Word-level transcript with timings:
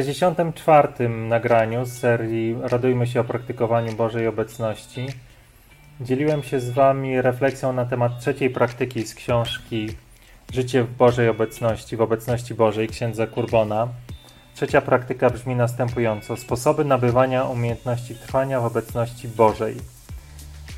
W 0.00 0.02
64. 0.02 1.08
nagraniu 1.08 1.84
z 1.84 1.92
serii 1.92 2.56
Radujmy 2.62 3.06
się 3.06 3.20
o 3.20 3.24
praktykowaniu 3.24 3.92
Bożej 3.92 4.26
Obecności 4.26 5.06
dzieliłem 6.00 6.42
się 6.42 6.60
z 6.60 6.70
Wami 6.70 7.22
refleksją 7.22 7.72
na 7.72 7.84
temat 7.84 8.20
trzeciej 8.20 8.50
praktyki 8.50 9.06
z 9.06 9.14
książki 9.14 9.88
Życie 10.52 10.84
w 10.84 10.96
Bożej 10.96 11.28
Obecności, 11.28 11.96
w 11.96 12.00
obecności 12.00 12.54
Bożej 12.54 12.88
księdza 12.88 13.26
Kurbona. 13.26 13.88
Trzecia 14.54 14.80
praktyka 14.80 15.30
brzmi 15.30 15.54
następująco: 15.54 16.36
sposoby 16.36 16.84
nabywania 16.84 17.44
umiejętności 17.44 18.14
trwania 18.14 18.60
w 18.60 18.64
obecności 18.64 19.28
Bożej. 19.28 19.76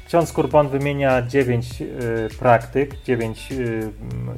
Ksiądz 0.07 0.33
Kurbon 0.33 0.69
wymienia 0.69 1.23
dziewięć 1.23 1.83
y, 1.83 2.29
praktyk, 2.39 3.03
dziewięć 3.03 3.53
y, 3.53 3.93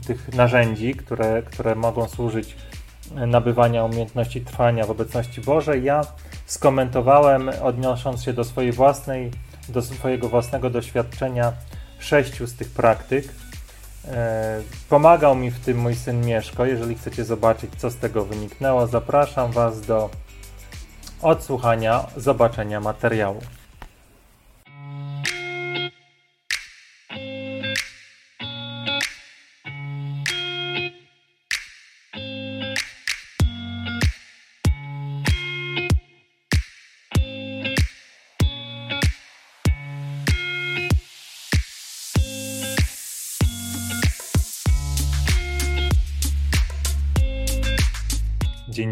tych 0.06 0.34
narzędzi, 0.34 0.94
które, 0.94 1.42
które 1.42 1.74
mogą 1.74 2.08
służyć 2.08 2.56
nabywania 3.14 3.84
umiejętności 3.84 4.40
trwania 4.40 4.86
w 4.86 4.90
obecności 4.90 5.40
Bożej. 5.40 5.84
Ja 5.84 6.00
skomentowałem, 6.46 7.50
odnosząc 7.62 8.22
się 8.22 8.32
do 8.32 8.44
swojej 8.44 8.72
własnej, 8.72 9.30
do 9.68 9.82
swojego 9.82 10.28
własnego 10.28 10.70
doświadczenia, 10.70 11.52
sześciu 11.98 12.46
z 12.46 12.54
tych 12.54 12.70
praktyk. 12.70 13.24
E, 14.08 14.60
pomagał 14.88 15.34
mi 15.36 15.50
w 15.50 15.60
tym 15.60 15.78
mój 15.78 15.94
syn 15.94 16.26
Mieszko. 16.26 16.66
Jeżeli 16.66 16.94
chcecie 16.94 17.24
zobaczyć, 17.24 17.70
co 17.76 17.90
z 17.90 17.96
tego 17.96 18.24
wyniknęło, 18.24 18.86
zapraszam 18.86 19.52
Was 19.52 19.80
do 19.80 20.10
odsłuchania, 21.22 22.06
zobaczenia 22.16 22.80
materiału. 22.80 23.40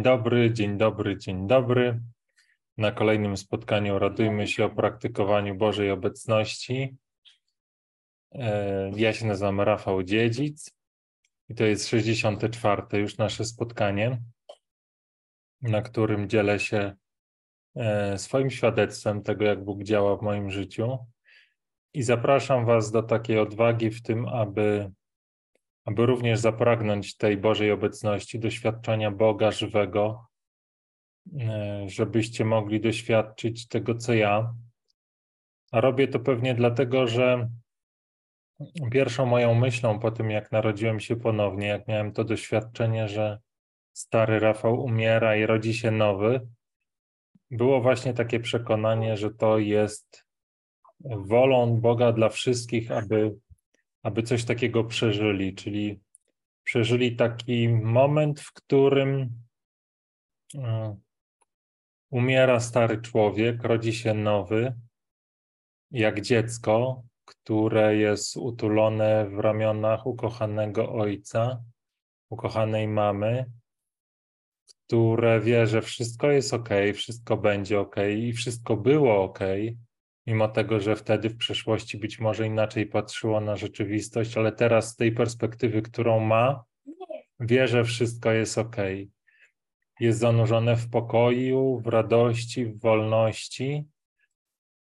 Dzień 0.03 0.11
dobry, 0.11 0.53
dzień 0.53 0.78
dobry, 0.78 1.19
dzień 1.19 1.47
dobry. 1.47 2.00
Na 2.78 2.92
kolejnym 2.92 3.36
spotkaniu 3.36 3.98
radujmy 3.98 4.48
się 4.48 4.64
o 4.64 4.70
praktykowaniu 4.70 5.55
Bożej 5.55 5.91
obecności. 5.91 6.97
E, 8.33 8.91
ja 8.97 9.12
się 9.12 9.27
nazywam 9.27 9.61
Rafał 9.61 10.03
Dziedzic 10.03 10.70
i 11.48 11.55
to 11.55 11.64
jest 11.64 11.89
64. 11.89 12.83
już 12.92 13.19
nasze 13.19 13.45
spotkanie, 13.45 14.23
na 15.61 15.83
którym 15.83 16.28
dzielę 16.28 16.61
się 16.61 16.92
e, 17.77 18.19
swoim 18.19 18.50
świadectwem 18.50 19.23
tego, 19.23 19.45
jak 19.45 19.64
Bóg 19.64 19.83
działa 19.83 20.17
w 20.17 20.23
moim 20.23 20.50
życiu. 20.50 20.98
I 21.95 22.03
zapraszam 22.03 22.67
Was 22.67 22.91
do 22.91 23.03
takiej 23.03 23.39
odwagi 23.39 23.91
w 23.91 24.03
tym, 24.03 24.28
aby 24.28 24.91
aby 25.85 26.07
również 26.07 26.39
zapragnąć 26.39 27.17
tej 27.17 27.37
Bożej 27.37 27.71
obecności, 27.71 28.39
doświadczenia 28.39 29.11
Boga 29.11 29.51
żywego, 29.51 30.27
e, 31.41 31.85
żebyście 31.89 32.45
mogli 32.45 32.81
doświadczyć 32.81 33.69
tego, 33.69 33.95
co 33.95 34.15
ja. 34.15 34.55
A 35.73 35.81
robię 35.81 36.09
to 36.09 36.21
pewnie 36.21 36.55
dlatego, 36.55 37.07
że 37.07 37.49
pierwszą 38.93 39.27
moją 39.27 39.55
myślą 39.55 39.99
po 39.99 40.11
tym, 40.11 40.31
jak 40.31 40.53
narodziłem 40.53 41.01
się 41.01 41.17
ponownie, 41.17 41.67
jak 41.67 41.89
miałem 41.89 42.13
to 42.13 42.25
doświadczenie, 42.25 43.09
że 43.09 43.39
stary 43.93 44.41
Rafał 44.41 44.85
umiera 44.85 45.37
i 45.37 45.47
rodzi 45.47 45.75
się 45.75 45.91
nowy, 45.91 46.49
było 47.51 47.81
właśnie 47.81 48.15
takie 48.15 48.41
przekonanie, 48.41 49.17
że 49.17 49.31
to 49.31 49.59
jest 49.59 50.25
wolą 51.05 51.81
Boga 51.81 52.13
dla 52.13 52.29
wszystkich, 52.29 52.91
aby 52.91 53.35
aby 54.02 54.23
coś 54.23 54.45
takiego 54.45 54.85
przeżyli, 54.85 55.55
czyli 55.55 56.01
przeżyli 56.64 57.17
taki 57.17 57.68
moment, 57.68 58.40
w 58.40 58.52
którym 58.52 59.29
e, 60.55 60.96
umiera 62.11 62.61
stary 62.61 63.01
człowiek, 63.01 63.64
rodzi 63.64 63.92
się 63.92 64.14
nowy, 64.14 64.74
jak 65.91 66.20
dziecko, 66.20 67.02
które 67.24 67.96
jest 67.96 68.36
utulone 68.36 69.30
w 69.30 69.39
ramionach 69.39 70.07
ukochanego 70.07 70.92
ojca, 70.92 71.62
ukochanej 72.30 72.89
mamy, 72.89 73.45
które 74.67 75.41
wie, 75.41 75.67
że 75.67 75.83
wszystko 75.83 76.30
jest 76.30 76.55
ok, 76.55 76.68
wszystko 76.95 77.36
będzie 77.36 77.80
ok 77.80 77.96
i 78.18 78.33
wszystko 78.33 78.77
było 78.77 79.23
ok, 79.23 79.39
mimo 80.27 80.49
tego, 80.49 80.81
że 80.81 80.97
wtedy 80.97 81.29
w 81.29 81.37
przeszłości 81.37 81.99
być 81.99 82.21
może 82.21 82.47
inaczej 82.47 82.87
patrzyło 82.87 83.41
na 83.41 83.57
rzeczywistość, 83.57 84.37
ale 84.37 84.53
teraz 84.53 84.89
z 84.89 84.97
tej 84.97 85.13
perspektywy, 85.13 85.83
którą 85.83 86.21
ma, 86.21 86.65
wie, 87.41 87.69
że 87.69 87.85
wszystko 87.85 88.33
jest 88.33 88.59
ok. 88.59 88.77
Jest 90.01 90.19
zanurzone 90.19 90.77
w 90.77 90.91
pokoju, 90.91 91.81
w 91.85 91.87
radości, 91.87 92.67
w 92.67 92.81
wolności. 92.81 93.85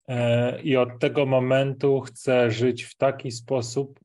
E, 0.08 0.62
I 0.62 0.76
od 0.76 0.98
tego 1.00 1.26
momentu 1.26 2.00
chce 2.00 2.50
żyć 2.50 2.82
w 2.82 2.96
taki 2.96 3.30
sposób, 3.30 4.00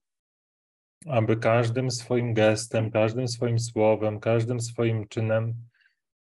aby 1.05 1.37
każdym 1.37 1.91
swoim 1.91 2.33
gestem, 2.33 2.91
każdym 2.91 3.27
swoim 3.27 3.59
słowem, 3.59 4.19
każdym 4.19 4.59
swoim 4.59 5.07
czynem 5.07 5.53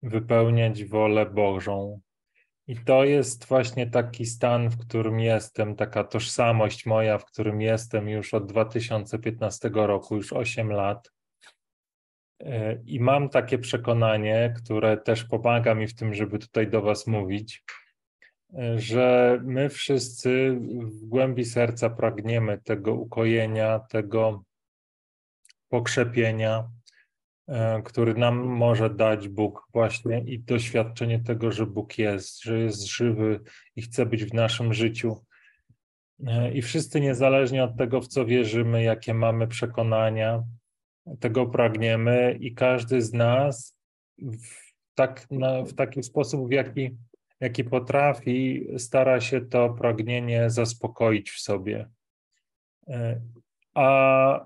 wypełniać 0.04 0.86
wolę 0.86 1.26
Bożą, 1.26 2.00
i 2.68 2.75
to 2.78 3.03
jest 3.03 3.46
właśnie 3.46 3.88
taki 3.88 4.25
stan, 4.25 4.69
w 4.69 4.78
którym 4.78 5.19
jestem, 5.19 5.75
taka 5.75 6.03
tożsamość 6.03 6.85
moja, 6.85 7.18
w 7.18 7.25
którym 7.25 7.62
jestem 7.62 8.09
już 8.09 8.34
od 8.34 8.46
2015 8.46 9.69
roku, 9.74 10.16
już 10.16 10.34
8 10.34 10.72
lat. 10.72 11.12
E, 12.40 12.81
I 12.85 13.00
mam 13.00 13.29
takie 13.29 13.57
przekonanie, 13.57 14.53
które 14.57 14.97
też 14.97 15.23
pomaga 15.23 15.75
mi 15.75 15.88
w 15.88 15.96
tym, 15.96 16.13
żeby 16.13 16.40
tutaj 16.40 16.69
do 16.69 16.81
Was 16.81 17.07
mówić, 17.07 17.63
e, 18.53 18.79
że 18.79 19.40
my 19.44 19.69
wszyscy 19.69 20.57
w 20.81 21.06
głębi 21.06 21.46
serca 21.46 21.90
pragniemy 21.90 22.62
tego 22.62 22.94
ukojenia, 22.94 23.79
tego 23.79 24.44
pokrzepienia, 25.69 26.69
który 27.84 28.14
nam 28.14 28.38
może 28.38 28.90
dać 28.90 29.28
Bóg 29.28 29.68
właśnie 29.74 30.20
i 30.20 30.40
doświadczenie 30.40 31.20
tego, 31.20 31.52
że 31.52 31.66
Bóg 31.66 31.98
jest, 31.98 32.44
że 32.44 32.59
jest 32.59 32.86
żywy 32.86 33.40
i 33.76 33.81
chce 33.81 34.06
być 34.06 34.26
w 34.26 34.34
naszym 34.34 34.74
życiu. 34.74 35.26
E, 36.28 36.53
I 36.53 36.62
wszyscy, 36.62 37.02
niezależnie 37.02 37.64
od 37.64 37.78
tego, 37.78 38.02
w 38.02 38.08
co 38.08 38.26
wierzymy, 38.26 38.84
jakie 38.84 39.14
mamy 39.14 39.48
przekonania, 39.48 40.44
tego 41.20 41.46
pragniemy, 41.46 42.38
i 42.40 42.53
każdy 42.53 43.02
z 43.02 43.14
nas 43.14 43.78
w, 44.18 44.74
tak, 44.96 45.28
w 45.66 45.74
taki 45.74 46.03
sposób, 46.03 46.48
w 46.48 46.52
jaki, 46.52 46.98
jaki 47.40 47.64
potrafi, 47.64 48.68
stara 48.78 49.22
się 49.22 49.42
to 49.42 49.70
pragnienie 49.70 50.50
zaspokoić 50.50 51.32
w 51.32 51.40
sobie. 51.40 51.90
E, 52.88 53.22
a 53.74 54.46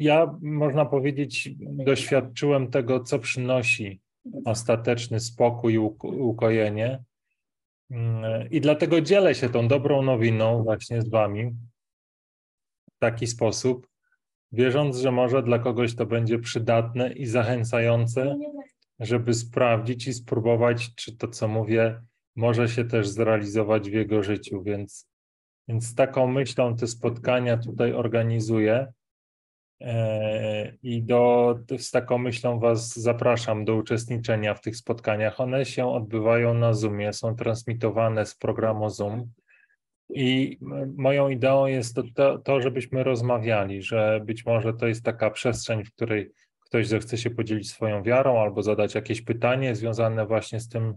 ja, 0.00 0.38
można 0.42 0.84
powiedzieć, 0.84 1.50
doświadczyłem 1.60 2.70
tego, 2.70 3.00
co 3.00 3.18
przynosi 3.18 4.00
ostateczny 4.44 5.20
spokój 5.20 5.74
i 5.74 5.78
ukojenie. 6.02 7.02
I 8.50 8.60
dlatego 8.60 9.00
dzielę 9.00 9.34
się 9.34 9.48
tą 9.48 9.68
dobrą 9.68 10.02
nowiną 10.02 10.62
właśnie 10.62 11.02
z 11.02 11.08
Wami 11.08 11.50
w 12.94 12.98
taki 12.98 13.26
sposób, 13.26 13.88
wierząc, 14.52 14.96
że 14.96 15.12
może 15.12 15.42
dla 15.42 15.58
kogoś 15.58 15.94
to 15.94 16.06
będzie 16.06 16.38
przydatne 16.38 17.12
i 17.12 17.26
zachęcające, 17.26 18.36
żeby 19.00 19.34
sprawdzić 19.34 20.06
i 20.06 20.12
spróbować, 20.12 20.94
czy 20.94 21.16
to, 21.16 21.28
co 21.28 21.48
mówię, 21.48 22.00
może 22.36 22.68
się 22.68 22.84
też 22.84 23.08
zrealizować 23.08 23.90
w 23.90 23.94
jego 23.94 24.22
życiu. 24.22 24.62
Więc, 24.62 25.08
więc 25.68 25.86
z 25.86 25.94
taką 25.94 26.26
myślą 26.26 26.76
te 26.76 26.86
spotkania 26.86 27.56
tutaj 27.58 27.92
organizuję. 27.92 28.92
E, 29.80 30.72
I 30.82 31.02
do, 31.02 31.58
z 31.78 31.90
taką 31.90 32.18
myślą 32.18 32.58
Was 32.58 32.96
zapraszam 32.96 33.64
do 33.64 33.76
uczestniczenia 33.76 34.54
w 34.54 34.60
tych 34.60 34.76
spotkaniach. 34.76 35.40
One 35.40 35.64
się 35.64 35.92
odbywają 35.92 36.54
na 36.54 36.72
Zoomie, 36.72 37.12
są 37.12 37.36
transmitowane 37.36 38.26
z 38.26 38.34
programu 38.34 38.90
Zoom. 38.90 39.30
I 40.14 40.58
moją 40.96 41.28
ideą 41.28 41.66
jest 41.66 41.98
to, 42.14 42.38
to, 42.38 42.60
żebyśmy 42.60 43.04
rozmawiali, 43.04 43.82
że 43.82 44.20
być 44.24 44.46
może 44.46 44.74
to 44.74 44.86
jest 44.86 45.04
taka 45.04 45.30
przestrzeń, 45.30 45.84
w 45.84 45.92
której 45.92 46.30
ktoś 46.60 46.88
zechce 46.88 47.18
się 47.18 47.30
podzielić 47.30 47.70
swoją 47.70 48.02
wiarą 48.02 48.40
albo 48.40 48.62
zadać 48.62 48.94
jakieś 48.94 49.22
pytanie 49.22 49.74
związane 49.74 50.26
właśnie 50.26 50.60
z 50.60 50.68
tym, 50.68 50.94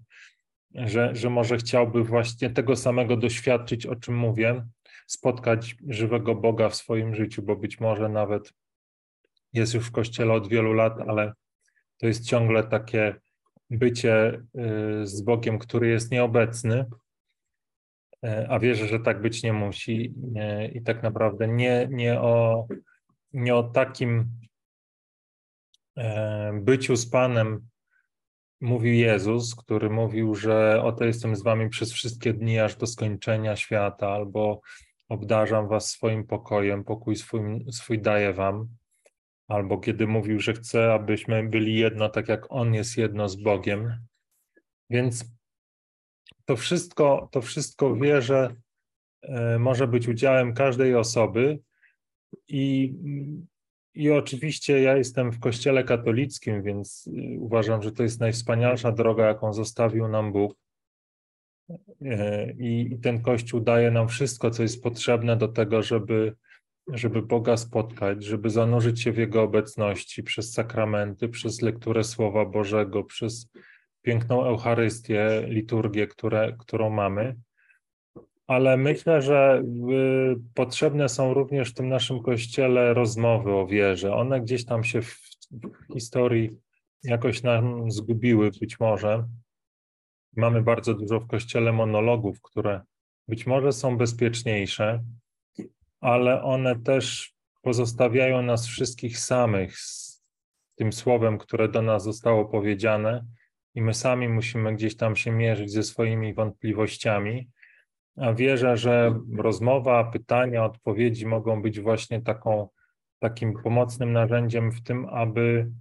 że, 0.76 1.16
że 1.16 1.30
może 1.30 1.58
chciałby 1.58 2.04
właśnie 2.04 2.50
tego 2.50 2.76
samego 2.76 3.18
doświadczyć, 3.18 3.86
o 3.86 3.96
czym 3.96 4.18
mówię, 4.18 4.66
spotkać 5.08 5.76
żywego 5.88 6.36
Boga 6.36 6.70
w 6.70 6.76
swoim 6.76 7.16
życiu, 7.16 7.42
bo 7.42 7.56
być 7.56 7.80
może 7.80 8.10
nawet 8.10 8.54
jest 9.54 9.74
już 9.74 9.88
w 9.88 9.92
kościele 9.92 10.34
od 10.34 10.48
wielu 10.48 10.74
lat, 10.74 11.00
ale 11.08 11.34
to 11.98 12.08
jest 12.08 12.26
ciągle 12.26 12.64
takie 12.64 13.16
bycie 13.70 14.44
y, 15.04 15.08
z 15.08 15.22
Bogiem, 15.22 15.60
który 15.60 15.88
jest 15.88 16.12
nieobecny, 16.12 16.86
y, 18.26 18.50
a 18.50 18.60
wierzę, 18.60 18.88
że 18.88 19.00
tak 19.00 19.22
być 19.22 19.44
nie 19.44 19.54
musi. 19.54 20.14
I 20.74 20.82
tak 20.82 21.04
naprawdę 21.04 21.48
nie, 21.48 21.88
nie, 21.92 22.22
o, 22.22 22.68
nie 23.34 23.56
o 23.56 23.64
takim 23.64 24.30
byciu 26.54 26.96
z 26.96 27.10
Panem 27.10 27.68
mówił 28.64 28.94
Jezus, 28.94 29.56
który 29.56 29.90
mówił, 29.90 30.36
że 30.36 30.84
oto 30.84 31.06
jestem 31.06 31.36
z 31.36 31.44
wami 31.44 31.70
przez 31.70 31.94
wszystkie 31.94 32.34
dni 32.34 32.60
aż 32.60 32.76
do 32.76 32.88
skończenia 32.88 33.56
świata, 33.56 34.10
albo 34.10 34.62
obdarzam 35.10 35.68
was 35.68 35.90
swoim 35.90 36.28
pokojem, 36.28 36.84
pokój 36.84 37.16
swój, 37.16 37.66
swój 37.72 38.02
daję 38.02 38.34
wam, 38.34 38.68
albo 39.48 39.78
kiedy 39.78 40.08
mówił, 40.08 40.40
że 40.40 40.54
chce, 40.54 40.94
abyśmy 40.94 41.50
byli 41.50 41.76
jedno, 41.76 42.10
tak 42.10 42.28
jak 42.28 42.46
On 42.50 42.74
jest 42.74 42.98
jedno 42.98 43.30
z 43.30 43.36
Bogiem. 43.36 43.98
Więc 44.90 45.26
to 46.46 46.56
wszystko, 46.56 47.30
to 47.32 47.42
wszystko 47.42 47.96
wierzę, 47.96 48.56
e, 49.22 49.60
może 49.60 49.88
być 49.88 50.08
udziałem 50.08 50.54
każdej 50.54 50.96
osoby 50.96 51.60
i 52.48 52.94
i 53.96 54.12
oczywiście 54.12 54.82
ja 54.82 54.98
jestem 54.98 55.32
w 55.32 55.40
Kościele 55.40 55.84
katolickim, 55.84 56.64
więc 56.64 57.08
y, 57.08 57.40
uważam, 57.40 57.82
że 57.82 57.92
to 57.92 58.04
jest 58.04 58.20
najwspanialsza 58.20 58.92
droga, 58.92 59.28
jaką 59.28 59.54
zostawił 59.54 60.08
nam 60.08 60.32
Bóg. 60.32 60.56
E, 62.02 62.52
I 62.52 63.00
ten 63.02 63.22
Kościół 63.22 63.60
daje 63.60 63.92
nam 63.92 64.08
wszystko, 64.08 64.52
co 64.52 64.64
jest 64.64 64.84
potrzebne 64.84 65.38
do 65.38 65.48
tego, 65.48 65.84
żeby, 65.84 66.36
żeby 66.88 67.22
Boga 67.22 67.58
spotkać, 67.58 68.24
żeby 68.24 68.50
zanurzyć 68.50 69.02
się 69.02 69.12
w 69.12 69.18
Jego 69.18 69.42
obecności 69.42 70.24
przez 70.24 70.54
sakramenty, 70.54 71.30
przez 71.30 71.62
lekturę 71.62 72.04
Słowa 72.04 72.46
Bożego, 72.46 73.04
przez 73.04 73.48
piękną 74.02 74.46
Eucharystię, 74.46 75.44
liturgię, 75.48 76.08
które, 76.08 76.56
którą 76.60 76.90
mamy 76.90 77.36
ale 78.48 78.78
myślę, 78.78 79.22
że 79.22 79.64
y, 79.92 80.36
potrzebne 80.54 81.10
są 81.10 81.34
również 81.34 81.70
w 81.70 81.74
tym 81.74 81.90
naszym 81.90 82.24
kościele 82.24 82.94
rozmowy 82.94 83.52
o 83.52 83.68
wierze. 83.68 84.16
One 84.16 84.42
gdzieś 84.42 84.66
tam 84.66 84.84
się 84.84 85.02
w, 85.02 85.20
historii 85.94 86.50
jakoś 87.04 87.44
nam 87.44 87.92
zgubiły, 87.92 88.52
być 88.62 88.80
może. 88.80 89.28
Mamy 90.36 90.62
bardzo 90.62 90.94
dużo 90.94 91.20
w 91.20 91.28
kościele 91.28 91.72
monologów, 91.72 92.42
które 92.42 92.82
być 93.28 93.48
może 93.48 93.72
są 93.72 93.98
bezpieczniejsze, 93.98 95.04
ale 96.04 96.44
one 96.44 96.80
też 96.80 97.34
pozostawiają 97.62 98.42
nas 98.42 98.68
wszystkich 98.68 99.20
samych 99.20 99.78
z 99.78 100.24
tym 100.76 100.94
słowem, 100.94 101.38
które 101.38 101.70
do 101.70 101.82
nas 101.82 102.04
zostało 102.04 102.46
powiedziane, 102.46 103.26
i 103.76 103.82
my 103.82 103.94
sami 103.94 104.30
musimy 104.30 104.76
gdzieś 104.76 104.98
tam 104.98 105.16
się 105.16 105.32
mierzyć 105.32 105.72
ze 105.72 105.84
swoimi 105.84 106.34
wątpliwościami 106.34 107.50
a 108.18 108.34
wierzę, 108.34 108.78
że 108.78 109.20
rozmowa, 109.38 110.04
pytania, 110.04 110.66
odpowiedzi 110.66 111.26
mogą 111.26 111.62
być 111.62 111.80
właśnie 111.80 112.22
taką, 112.22 112.68
takim 113.20 113.54
pomocnym 113.64 114.14
narzędziem 114.14 114.72
w 114.72 114.84
tym, 114.84 115.06
aby 115.10 115.72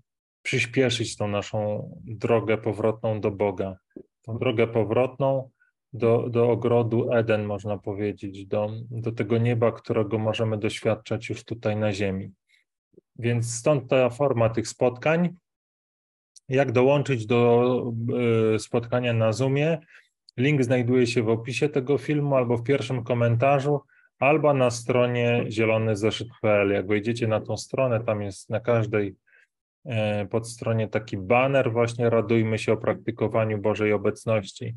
przyspieszyć 0.43 1.17
tą 1.17 1.29
naszą 1.29 1.91
drogę 2.05 2.59
powrotną 2.59 3.21
do 3.21 3.31
Boga. 3.31 3.77
Tą 4.23 4.39
drogę 4.39 4.67
powrotną 4.67 5.51
do, 5.93 6.29
do 6.31 6.51
ogrodu 6.51 7.13
Eden, 7.13 7.45
można 7.45 7.79
powiedzieć, 7.79 8.47
do, 8.47 8.71
do 8.91 9.13
tego 9.13 9.39
nieba, 9.39 9.73
którego 9.73 10.19
możemy 10.19 10.59
doświadczać 10.59 11.29
już 11.29 11.45
tutaj 11.45 11.77
na 11.77 11.93
Ziemi. 11.93 12.33
Więc 13.19 13.55
stąd 13.55 13.91
ta 13.91 14.11
forma 14.11 14.49
tych 14.49 14.69
spotkań. 14.69 15.37
Jak 16.49 16.73
dołączyć 16.73 17.27
do 17.27 17.93
y, 18.55 18.59
spotkania 18.59 19.13
na 19.13 19.33
Zoomie? 19.33 19.79
Link 20.37 20.65
znajduje 20.65 21.07
się 21.07 21.23
w 21.23 21.29
opisie 21.29 21.69
tego 21.69 21.99
filmu 21.99 22.37
albo 22.37 22.57
w 22.57 22.63
pierwszym 22.63 23.05
komentarzu, 23.05 23.81
albo 24.19 24.55
na 24.55 24.71
stronie 24.71 25.45
zielonyzeszyt.pl. 25.49 26.71
Jak 26.71 26.87
wejdziecie 26.87 27.29
na 27.29 27.41
tą 27.41 27.57
stronę, 27.57 28.05
tam 28.05 28.23
jest 28.23 28.51
na 28.51 28.61
każdej 28.61 29.17
e, 29.85 30.27
podstronie 30.27 30.89
taki 30.89 31.17
banner, 31.17 31.73
właśnie 31.73 32.11
radujmy 32.11 32.59
się 32.59 32.73
o 32.73 32.77
praktykowaniu 32.77 33.59
Bożej 33.59 33.93
obecności. 33.93 34.75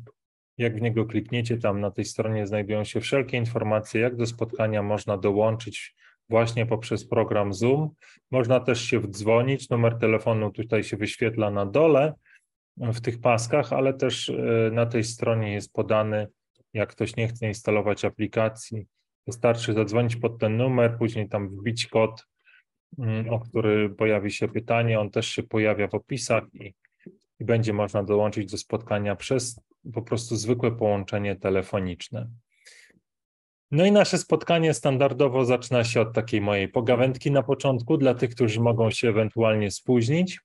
Jak 0.58 0.76
w 0.76 0.80
niego 0.80 1.06
klikniecie, 1.06 1.58
tam 1.58 1.80
na 1.80 1.90
tej 1.90 2.04
stronie 2.04 2.46
znajdują 2.46 2.84
się 2.84 3.00
wszelkie 3.00 3.36
informacje, 3.36 4.00
jak 4.00 4.16
do 4.16 4.26
spotkania 4.26 4.82
można 4.82 5.16
dołączyć 5.16 5.94
właśnie 6.28 6.66
poprzez 6.66 7.08
program 7.08 7.52
Zoom. 7.52 7.90
Można 8.30 8.60
też 8.60 8.80
się 8.80 9.00
wdzwonić, 9.00 9.70
numer 9.70 9.98
telefonu 9.98 10.50
tutaj 10.50 10.84
się 10.84 10.96
wyświetla 10.96 11.50
na 11.50 11.66
dole, 11.66 12.12
w 12.76 13.00
tych 13.00 13.20
paskach, 13.20 13.72
ale 13.72 13.94
też 13.94 14.28
e, 14.28 14.70
na 14.72 14.86
tej 14.86 15.04
stronie 15.04 15.52
jest 15.52 15.72
podany, 15.72 16.28
jak 16.74 16.90
ktoś 16.90 17.16
nie 17.16 17.28
chce 17.28 17.46
instalować 17.46 18.04
aplikacji, 18.04 18.86
wystarczy 19.26 19.72
zadzwonić 19.72 20.16
pod 20.16 20.38
ten 20.38 20.56
numer, 20.56 20.98
później 20.98 21.28
tam 21.28 21.48
wbić 21.48 21.86
kod, 21.86 22.26
mm, 22.98 23.30
o 23.30 23.40
który 23.40 23.90
pojawi 23.90 24.30
się 24.30 24.48
pytanie, 24.48 25.00
on 25.00 25.10
też 25.10 25.26
się 25.26 25.42
pojawia 25.42 25.88
w 25.88 25.94
opisach 25.94 26.44
i, 26.54 26.74
i 27.40 27.44
będzie 27.44 27.72
można 27.72 28.02
dołączyć 28.02 28.50
do 28.50 28.58
spotkania 28.58 29.16
przez 29.16 29.60
po 29.94 30.02
prostu 30.02 30.36
zwykłe 30.36 30.72
połączenie 30.72 31.36
telefoniczne. 31.36 32.30
No 33.70 33.86
i 33.86 33.92
nasze 33.92 34.18
spotkanie 34.18 34.74
standardowo 34.74 35.44
zaczyna 35.44 35.84
się 35.84 36.00
od 36.00 36.14
takiej 36.14 36.40
mojej 36.40 36.68
pogawędki 36.68 37.30
na 37.30 37.42
początku, 37.42 37.96
dla 37.96 38.14
tych, 38.14 38.30
którzy 38.30 38.60
mogą 38.60 38.90
się 38.90 39.08
ewentualnie 39.08 39.70
spóźnić. 39.70 40.40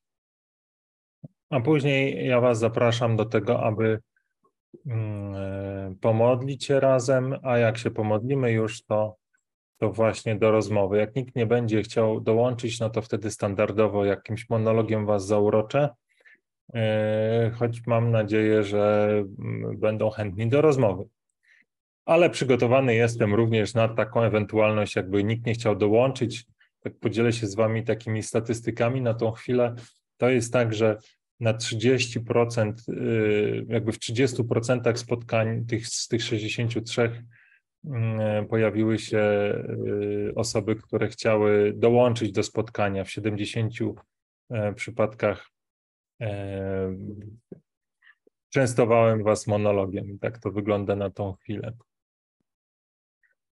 A 1.50 1.60
później 1.60 2.28
ja 2.28 2.42
Was 2.42 2.60
zapraszam 2.60 3.16
do 3.16 3.26
tego, 3.26 3.64
aby 3.64 4.00
mm, 4.86 5.36
e, 5.36 5.96
pomodlić 6.02 6.66
się 6.66 6.80
razem, 6.80 7.36
a 7.44 7.58
jak 7.58 7.78
się 7.78 7.92
pomodlimy 7.92 8.52
już, 8.52 8.84
to, 8.84 9.16
to 9.78 9.92
właśnie 9.92 10.36
do 10.36 10.52
rozmowy. 10.52 10.98
Jak 10.98 11.16
nikt 11.16 11.36
nie 11.36 11.46
będzie 11.46 11.84
chciał 11.84 12.22
dołączyć, 12.22 12.80
no 12.80 12.90
to 12.90 13.02
wtedy 13.02 13.32
standardowo 13.32 14.06
jakimś 14.06 14.50
monologiem 14.50 15.06
Was 15.06 15.26
zauroczę, 15.26 15.90
choć 17.54 17.88
mam 17.88 18.12
nadzieję, 18.12 18.64
że 18.64 19.10
mm, 19.40 19.78
będą 19.78 20.10
chętni 20.10 20.50
do 20.50 20.62
rozmowy. 20.62 21.04
Ale 22.06 22.30
przygotowany 22.30 22.96
jestem 22.96 23.34
również 23.34 23.74
na 23.74 23.88
taką 23.88 24.22
ewentualność, 24.22 24.96
jakby 24.96 25.24
nikt 25.24 25.46
nie 25.46 25.54
chciał 25.54 25.76
dołączyć. 25.76 26.46
Tak 26.80 26.94
podzielę 27.00 27.34
się 27.34 27.48
z 27.48 27.56
Wami 27.56 27.84
takimi 27.84 28.24
statystykami 28.24 29.02
na 29.02 29.14
tą 29.14 29.32
chwilę. 29.32 29.76
To 30.18 30.30
jest 30.30 30.54
tak, 30.54 30.74
że 30.74 30.98
na 31.40 31.54
30%, 31.54 32.74
y, 32.90 33.66
jakby 33.70 33.92
w 33.92 34.00
30% 34.00 34.98
spotkań 34.98 35.66
tych, 35.66 35.88
z 35.88 36.08
tych 36.08 36.24
63 36.24 37.24
mm, 37.86 38.48
pojawiły 38.48 39.00
się 39.00 39.20
y, 39.20 40.34
osoby, 40.36 40.76
które 40.76 41.08
chciały 41.08 41.74
dołączyć 41.76 42.32
do 42.32 42.44
spotkania. 42.44 43.04
W 43.04 43.12
70 43.12 43.74
e, 44.50 44.74
przypadkach 44.74 45.40
e, 45.40 45.61
częstowałem 48.50 49.24
Was 49.24 49.48
monologiem 49.48 50.20
tak 50.20 50.38
to 50.38 50.52
wygląda 50.52 50.96
na 50.96 51.10
tą 51.10 51.34
chwilę. 51.34 51.74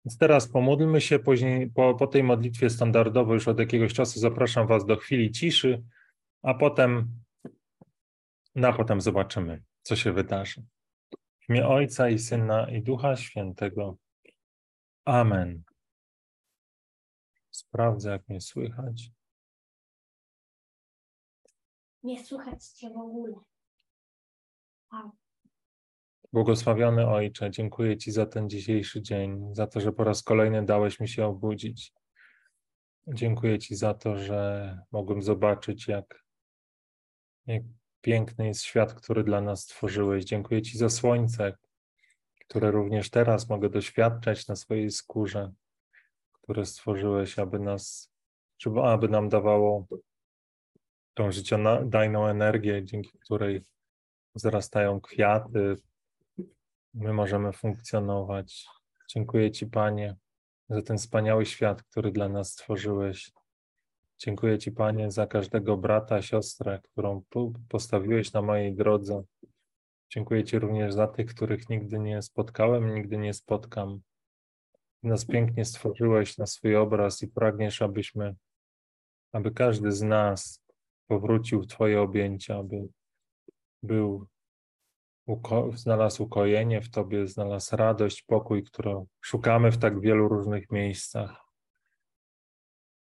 Więc 0.05 0.17
teraz 0.17 0.47
pomódlmy 0.47 1.01
się, 1.01 1.19
później 1.19 1.69
po, 1.69 1.95
po 1.95 2.07
tej 2.07 2.23
modlitwie 2.23 2.69
standardowo 2.69 3.33
już 3.33 3.47
od 3.47 3.59
jakiegoś 3.59 3.93
czasu 3.93 4.19
zapraszam 4.19 4.67
Was 4.67 4.85
do 4.85 4.97
chwili 4.97 5.31
ciszy, 5.31 5.83
a 6.41 6.53
potem 6.53 7.11
no 8.55 8.67
a 8.67 8.73
potem 8.73 9.01
zobaczymy, 9.01 9.63
co 9.81 9.95
się 9.95 10.13
wydarzy. 10.13 10.63
W 11.39 11.49
imię 11.49 11.67
Ojca 11.67 12.09
i 12.09 12.19
Syna 12.19 12.71
i 12.71 12.81
Ducha 12.81 13.15
Świętego. 13.15 13.97
Amen. 15.05 15.63
Sprawdzę, 17.51 18.11
jak 18.11 18.29
mnie 18.29 18.41
słychać. 18.41 19.11
Nie 22.03 22.25
słychać 22.25 22.65
Cię 22.65 22.89
w 22.89 22.97
ogóle. 22.97 23.33
Błogosławiony 26.33 27.07
Ojcze, 27.07 27.51
dziękuję 27.51 27.97
Ci 27.97 28.11
za 28.11 28.25
ten 28.25 28.49
dzisiejszy 28.49 29.01
dzień, 29.01 29.55
za 29.55 29.67
to, 29.67 29.81
że 29.81 29.93
po 29.93 30.03
raz 30.03 30.23
kolejny 30.23 30.65
dałeś 30.65 30.99
mi 30.99 31.07
się 31.07 31.25
obudzić. 31.25 31.93
Dziękuję 33.07 33.59
Ci 33.59 33.75
za 33.75 33.93
to, 33.93 34.17
że 34.17 34.79
mogłem 34.91 35.21
zobaczyć, 35.21 35.87
jak, 35.87 36.23
jak 37.45 37.63
Piękny 38.01 38.47
jest 38.47 38.61
świat, 38.61 38.93
który 38.93 39.23
dla 39.23 39.41
nas 39.41 39.63
stworzyłeś. 39.63 40.25
Dziękuję 40.25 40.61
Ci 40.61 40.77
za 40.77 40.89
słońce, 40.89 41.57
które 42.39 42.71
również 42.71 43.09
teraz 43.09 43.49
mogę 43.49 43.69
doświadczać 43.69 44.47
na 44.47 44.55
swojej 44.55 44.91
skórze, 44.91 45.51
które 46.31 46.65
stworzyłeś, 46.65 47.39
aby 47.39 47.59
nas, 47.59 48.11
aby 48.83 49.09
nam 49.09 49.29
dawało 49.29 49.87
tą 51.17 51.31
życiodajną 51.31 52.27
energię, 52.27 52.85
dzięki 52.85 53.11
której 53.19 53.61
wzrastają 54.35 55.01
kwiaty, 55.01 55.75
my 56.93 57.13
możemy 57.13 57.53
funkcjonować. 57.53 58.65
Dziękuję 59.09 59.51
Ci, 59.51 59.67
Panie, 59.67 60.15
za 60.69 60.81
ten 60.81 60.97
wspaniały 60.97 61.45
świat, 61.45 61.83
który 61.83 62.11
dla 62.11 62.29
nas 62.29 62.51
stworzyłeś. 62.51 63.31
Dziękuję 64.19 64.59
Ci, 64.59 64.71
Panie, 64.71 65.11
za 65.11 65.27
każdego 65.27 65.77
brata, 65.77 66.21
siostrę, 66.21 66.79
którą 66.83 67.21
postawiłeś 67.69 68.33
na 68.33 68.41
mojej 68.41 68.75
drodze. 68.75 69.23
Dziękuję 70.09 70.43
Ci 70.43 70.59
również 70.59 70.93
za 70.93 71.07
tych, 71.07 71.27
których 71.27 71.69
nigdy 71.69 71.99
nie 71.99 72.21
spotkałem, 72.21 72.95
nigdy 72.95 73.17
nie 73.17 73.33
spotkam. 73.33 74.01
Nas 75.03 75.25
pięknie 75.25 75.65
stworzyłeś 75.65 76.37
na 76.37 76.45
swój 76.45 76.75
obraz 76.75 77.21
i 77.21 77.27
pragniesz, 77.27 77.81
abyśmy, 77.81 78.35
aby 79.31 79.51
każdy 79.51 79.91
z 79.91 80.01
nas 80.01 80.66
powrócił 81.07 81.61
w 81.61 81.67
Twoje 81.67 82.01
objęcia, 82.01 82.57
aby 82.57 82.87
był, 83.83 84.27
uko 85.25 85.71
znalazł 85.75 86.23
ukojenie 86.23 86.81
w 86.81 86.89
Tobie, 86.89 87.27
znalazł 87.27 87.75
radość, 87.75 88.21
pokój, 88.21 88.63
którą 88.63 89.07
szukamy 89.21 89.71
w 89.71 89.77
tak 89.77 89.99
wielu 90.01 90.27
różnych 90.27 90.71
miejscach. 90.71 91.47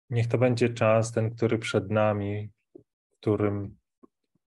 Niech 0.09 0.27
to 0.27 0.37
będzie 0.37 0.69
czas, 0.69 1.11
ten, 1.11 1.35
który 1.35 1.59
przed 1.59 1.91
nami, 1.91 2.49
w 2.75 3.17
którym 3.19 3.77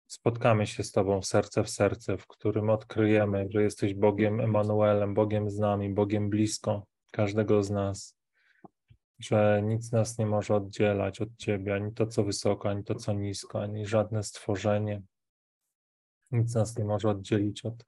spotkamy 0.06 0.66
się 0.66 0.82
z 0.84 0.92
Tobą 0.92 1.22
serce 1.22 1.64
w 1.64 1.70
serce, 1.70 2.16
w 2.18 2.26
którym 2.26 2.70
odkryjemy, 2.70 3.46
że 3.50 3.62
jesteś 3.62 3.94
Bogiem 3.94 4.40
Emanuelem, 4.40 5.14
Bogiem 5.14 5.50
z 5.50 5.58
nami, 5.58 5.90
Bogiem 5.90 6.30
blisko 6.30 6.86
każdego 7.12 7.62
z 7.62 7.70
nas, 7.70 8.17
że 9.18 9.62
nic 9.64 9.92
nas 9.92 10.18
nie 10.18 10.26
może 10.26 10.54
oddzielać 10.54 11.20
od 11.20 11.36
Ciebie, 11.36 11.74
ani 11.74 11.94
to, 11.94 12.06
co 12.06 12.24
wysoko, 12.24 12.70
ani 12.70 12.84
to, 12.84 12.94
co 12.94 13.12
nisko, 13.12 13.62
ani 13.62 13.86
żadne 13.86 14.22
stworzenie. 14.22 15.02
Nic 16.30 16.54
nas 16.54 16.78
nie 16.78 16.84
może 16.84 17.10
oddzielić 17.10 17.64
od 17.64 17.84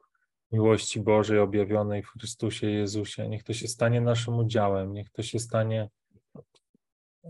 miłości 0.52 1.00
Bożej 1.00 1.38
objawionej 1.38 2.02
w 2.02 2.08
Chrystusie 2.08 2.70
Jezusie. 2.70 3.28
Niech 3.28 3.42
to 3.42 3.52
się 3.52 3.68
stanie 3.68 4.00
naszym 4.00 4.38
udziałem, 4.38 4.92
niech 4.92 5.10
to 5.10 5.22
się 5.22 5.38
stanie 5.38 5.88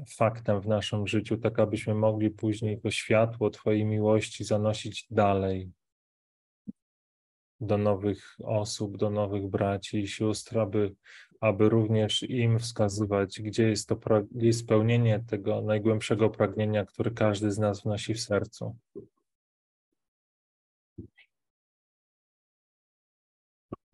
faktem 0.08 0.60
w 0.60 0.66
naszym 0.66 1.06
życiu, 1.06 1.36
tak 1.36 1.58
abyśmy 1.58 1.94
mogli 1.94 2.30
później 2.30 2.80
to 2.80 2.90
światło 2.90 3.50
Twojej 3.50 3.84
miłości 3.84 4.44
zanosić 4.44 5.06
dalej 5.10 5.72
do 7.60 7.78
nowych 7.78 8.36
osób, 8.44 8.96
do 8.96 9.10
nowych 9.10 9.48
braci 9.48 9.98
i 9.98 10.08
sióstr, 10.08 10.58
aby, 10.58 10.94
aby 11.40 11.68
również 11.68 12.22
im 12.22 12.58
wskazywać, 12.58 13.40
gdzie 13.42 13.68
jest 13.68 13.88
to 13.88 13.98
spełnienie 14.52 15.24
tego 15.26 15.62
najgłębszego 15.62 16.30
pragnienia, 16.30 16.84
które 16.84 17.10
każdy 17.10 17.50
z 17.50 17.58
nas 17.58 17.82
wnosi 17.82 18.14
w 18.14 18.20
sercu. 18.20 18.76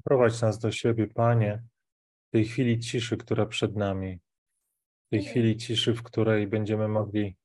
Prowadź 0.05 0.41
nas 0.41 0.59
do 0.59 0.73
siebie, 0.73 1.07
Panie, 1.07 1.63
w 2.29 2.31
tej 2.31 2.45
chwili 2.45 2.79
ciszy, 2.79 3.17
która 3.17 3.47
przed 3.47 3.77
nami 3.77 4.19
w 5.07 5.11
tej 5.11 5.25
chwili 5.25 5.57
ciszy, 5.57 5.95
w 5.95 6.03
której 6.03 6.47
będziemy 6.47 6.89
mogli 6.89 7.37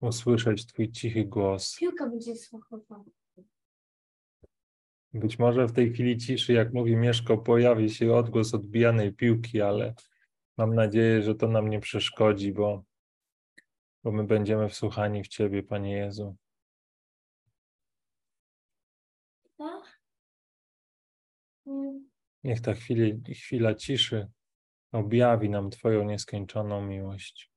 usłyszeć 0.00 0.66
Twój 0.66 0.92
cichy 0.92 1.24
głos. 1.24 1.76
Piłka 1.78 2.08
będzie 2.08 2.36
słuchowa. 2.36 3.04
Być 5.14 5.38
może 5.38 5.66
w 5.66 5.72
tej 5.72 5.92
chwili 5.92 6.18
ciszy, 6.18 6.52
jak 6.52 6.72
mówi 6.72 6.96
Mieszko, 6.96 7.38
pojawi 7.38 7.90
się 7.90 8.14
odgłos 8.14 8.54
odbijanej 8.54 9.14
piłki, 9.14 9.60
ale 9.60 9.94
mam 10.56 10.74
nadzieję, 10.74 11.22
że 11.22 11.34
to 11.34 11.48
nam 11.48 11.68
nie 11.68 11.80
przeszkodzi, 11.80 12.52
bo, 12.52 12.84
bo 14.04 14.12
my 14.12 14.24
będziemy 14.24 14.68
wsłuchani 14.68 15.24
w 15.24 15.28
Ciebie, 15.28 15.62
Panie 15.62 15.92
Jezu. 15.92 16.36
Niech 22.44 22.60
ta 22.60 22.74
chwili, 22.74 23.22
chwila 23.34 23.74
ciszy 23.74 24.30
objawi 24.92 25.50
nam 25.50 25.70
Twoją 25.70 26.04
nieskończoną 26.04 26.86
miłość. 26.86 27.51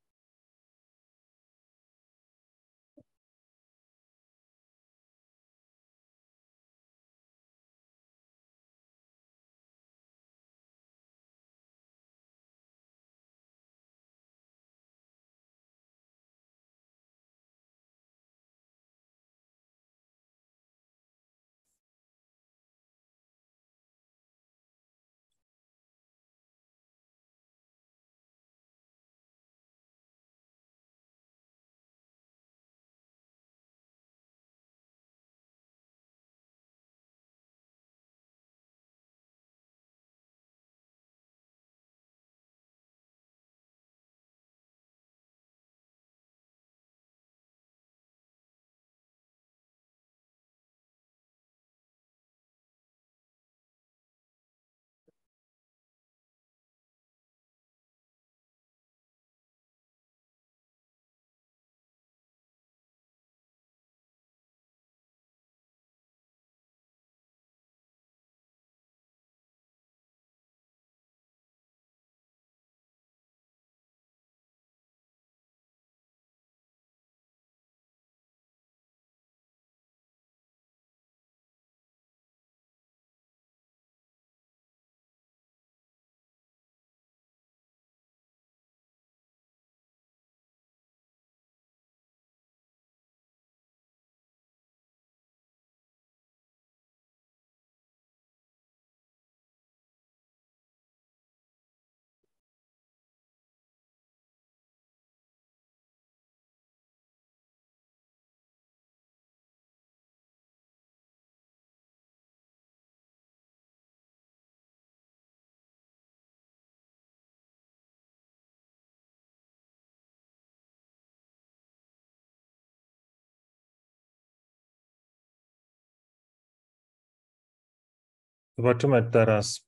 Zobaczymy 128.57 129.09
teraz, 129.12 129.67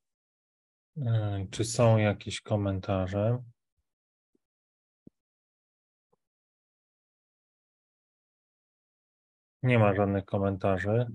e, 0.98 1.48
czy 1.52 1.66
są 1.66 1.98
jakieś 1.98 2.42
komentarze. 2.42 3.44
Nie 9.64 9.80
ma 9.80 9.94
żadnych 9.96 10.26
komentarzy. 10.26 11.06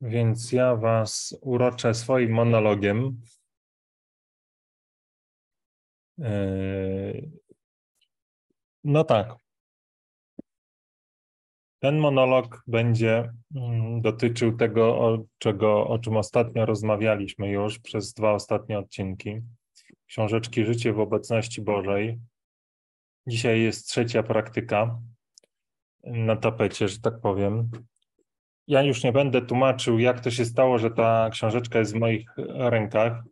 Więc 0.00 0.52
ja 0.52 0.76
Was 0.76 1.38
uroczę 1.40 1.94
swoim 1.94 2.30
monologiem. 2.32 3.20
Yy, 6.18 7.30
no 8.84 9.04
tak. 9.04 9.36
Ten 11.78 11.98
monolog 11.98 12.62
będzie 12.66 13.32
mm, 13.56 14.00
dotyczył 14.00 14.56
tego, 14.56 14.98
o, 14.98 15.24
czego, 15.38 15.86
o 15.86 15.98
czym 15.98 16.16
ostatnio 16.16 16.66
rozmawialiśmy 16.66 17.48
już 17.50 17.78
przez 17.78 18.12
dwa 18.12 18.32
ostatnie 18.32 18.78
odcinki. 18.78 19.40
Książeczki 20.06 20.64
Życie 20.64 20.92
w 20.92 21.00
obecności 21.00 21.62
Bożej. 21.62 22.18
Dzisiaj 23.26 23.60
jest 23.62 23.88
trzecia 23.88 24.22
praktyka 24.22 24.98
na 26.04 26.36
tapecie, 26.36 26.88
że 26.88 26.98
tak 26.98 27.20
powiem. 27.20 27.70
Ja 28.66 28.82
już 28.82 29.04
nie 29.04 29.12
będę 29.12 29.42
tłumaczył, 29.42 29.98
jak 29.98 30.20
to 30.20 30.30
się 30.30 30.44
stało, 30.44 30.78
że 30.78 30.90
ta 30.90 31.30
książeczka 31.32 31.78
jest 31.78 31.92
w 31.92 31.98
moich 31.98 32.30
rękach. 32.48 33.22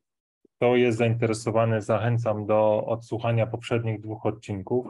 Kto 0.62 0.76
jest 0.76 0.99
zainteresowany, 0.99 1.83
zachęcam 1.83 2.47
do 2.47 2.87
odsłuchania 2.87 3.47
poprzednich 3.47 4.00
dwóch 4.00 4.26
odcinków. 4.26 4.87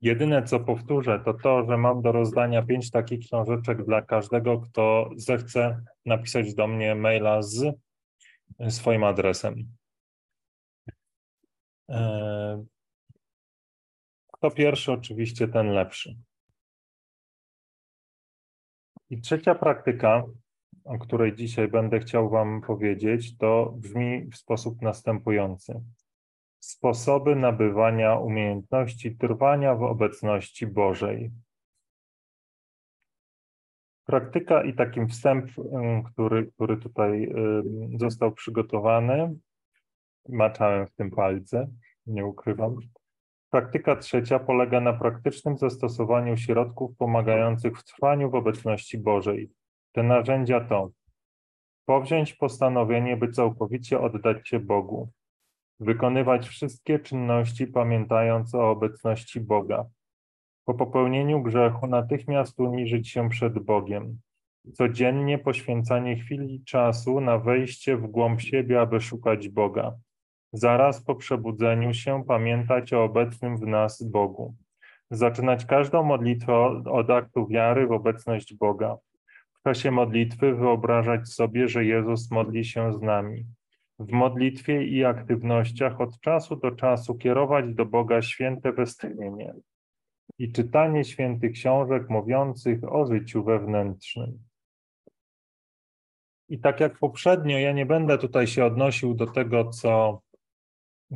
Jedyne, 0.00 0.42
co 0.42 0.60
powtórzę, 0.60 1.20
to 1.24 1.34
to, 1.34 1.66
że 1.66 1.76
mam 1.76 2.02
do 2.02 2.12
rozdania 2.12 2.62
pięć 2.62 2.90
takich 2.90 3.20
książeczek 3.26 3.84
dla 3.84 4.02
każdego, 4.02 4.60
kto 4.60 5.10
zechce 5.16 5.84
napisać 6.06 6.54
do 6.54 6.66
mnie 6.66 6.94
maila 6.94 7.42
z 7.42 7.78
swoim 8.68 9.04
adresem. 9.04 9.76
E, 11.90 12.64
kto 14.32 14.50
pierwszy, 14.50 14.92
oczywiście 14.92 15.48
ten 15.48 15.66
lepszy. 15.66 16.16
I 19.10 19.20
trzecia 19.20 19.54
praktyka, 19.54 20.24
o 20.88 20.98
której 20.98 21.34
dzisiaj 21.34 21.68
będę 21.68 22.00
chciał 22.00 22.30
Wam 22.30 22.60
powiedzieć, 22.60 23.36
to 23.36 23.74
brzmi 23.76 24.30
w 24.30 24.36
sposób 24.36 24.82
następujący. 24.82 25.80
Sposoby 26.58 27.36
nabywania 27.36 28.14
umiejętności 28.14 29.16
trwania 29.16 29.74
w 29.74 29.82
obecności 29.82 30.66
Bożej. 30.66 31.30
Praktyka 34.04 34.64
i 34.64 34.74
takim 34.74 35.08
wstęp, 35.08 35.50
który, 36.12 36.46
który 36.46 36.76
tutaj 36.76 37.32
został 37.98 38.32
przygotowany, 38.32 39.34
maczałem 40.28 40.86
w 40.86 40.94
tym 40.94 41.10
palce, 41.10 41.68
nie 42.06 42.26
ukrywam. 42.26 42.76
Praktyka 43.50 43.96
trzecia 43.96 44.38
polega 44.38 44.80
na 44.80 44.92
praktycznym 44.92 45.58
zastosowaniu 45.58 46.36
środków 46.36 46.96
pomagających 46.96 47.78
w 47.78 47.84
trwaniu 47.84 48.30
w 48.30 48.34
obecności 48.34 48.98
Bożej. 48.98 49.50
Te 49.92 50.02
narzędzia 50.02 50.60
to 50.60 50.90
powziąć 51.84 52.34
postanowienie, 52.34 53.16
by 53.16 53.28
całkowicie 53.28 54.00
oddać 54.00 54.48
się 54.48 54.60
Bogu, 54.60 55.08
wykonywać 55.80 56.48
wszystkie 56.48 56.98
czynności 56.98 57.66
pamiętając 57.66 58.54
o 58.54 58.70
obecności 58.70 59.40
Boga, 59.40 59.84
po 60.64 60.74
popełnieniu 60.74 61.42
grzechu 61.42 61.86
natychmiast 61.86 62.60
uniżyć 62.60 63.08
się 63.08 63.28
przed 63.28 63.58
Bogiem, 63.58 64.20
codziennie 64.72 65.38
poświęcanie 65.38 66.16
chwili 66.16 66.64
czasu 66.64 67.20
na 67.20 67.38
wejście 67.38 67.96
w 67.96 68.06
głąb 68.06 68.40
siebie, 68.40 68.80
aby 68.80 69.00
szukać 69.00 69.48
Boga 69.48 69.94
Zaraz 70.52 71.04
po 71.04 71.14
przebudzeniu 71.14 71.94
się 71.94 72.24
pamiętać 72.24 72.92
o 72.92 73.04
obecnym 73.04 73.56
w 73.56 73.66
nas 73.66 74.02
Bogu. 74.02 74.54
Zaczynać 75.10 75.66
każdą 75.66 76.02
modlitwę 76.02 76.54
od 76.90 77.10
aktu 77.10 77.46
wiary 77.46 77.86
w 77.86 77.92
obecność 77.92 78.54
Boga. 78.54 78.96
W 79.60 79.64
czasie 79.64 79.90
modlitwy 79.90 80.54
wyobrażać 80.54 81.28
sobie, 81.28 81.68
że 81.68 81.84
Jezus 81.84 82.30
modli 82.30 82.64
się 82.64 82.92
z 82.92 83.02
nami. 83.02 83.46
W 83.98 84.12
modlitwie 84.12 84.84
i 84.84 85.04
aktywnościach 85.04 86.00
od 86.00 86.20
czasu 86.20 86.56
do 86.56 86.70
czasu 86.70 87.14
kierować 87.14 87.74
do 87.74 87.86
Boga 87.86 88.22
święte 88.22 88.72
westchnienie 88.72 89.54
i 90.38 90.52
czytanie 90.52 91.04
świętych 91.04 91.52
książek 91.52 92.10
mówiących 92.10 92.92
o 92.92 93.06
życiu 93.06 93.44
wewnętrznym. 93.44 94.38
I 96.48 96.58
tak 96.58 96.80
jak 96.80 96.98
poprzednio, 96.98 97.58
ja 97.58 97.72
nie 97.72 97.86
będę 97.86 98.18
tutaj 98.18 98.46
się 98.46 98.64
odnosił 98.64 99.14
do 99.14 99.26
tego, 99.26 99.70
co 99.70 100.22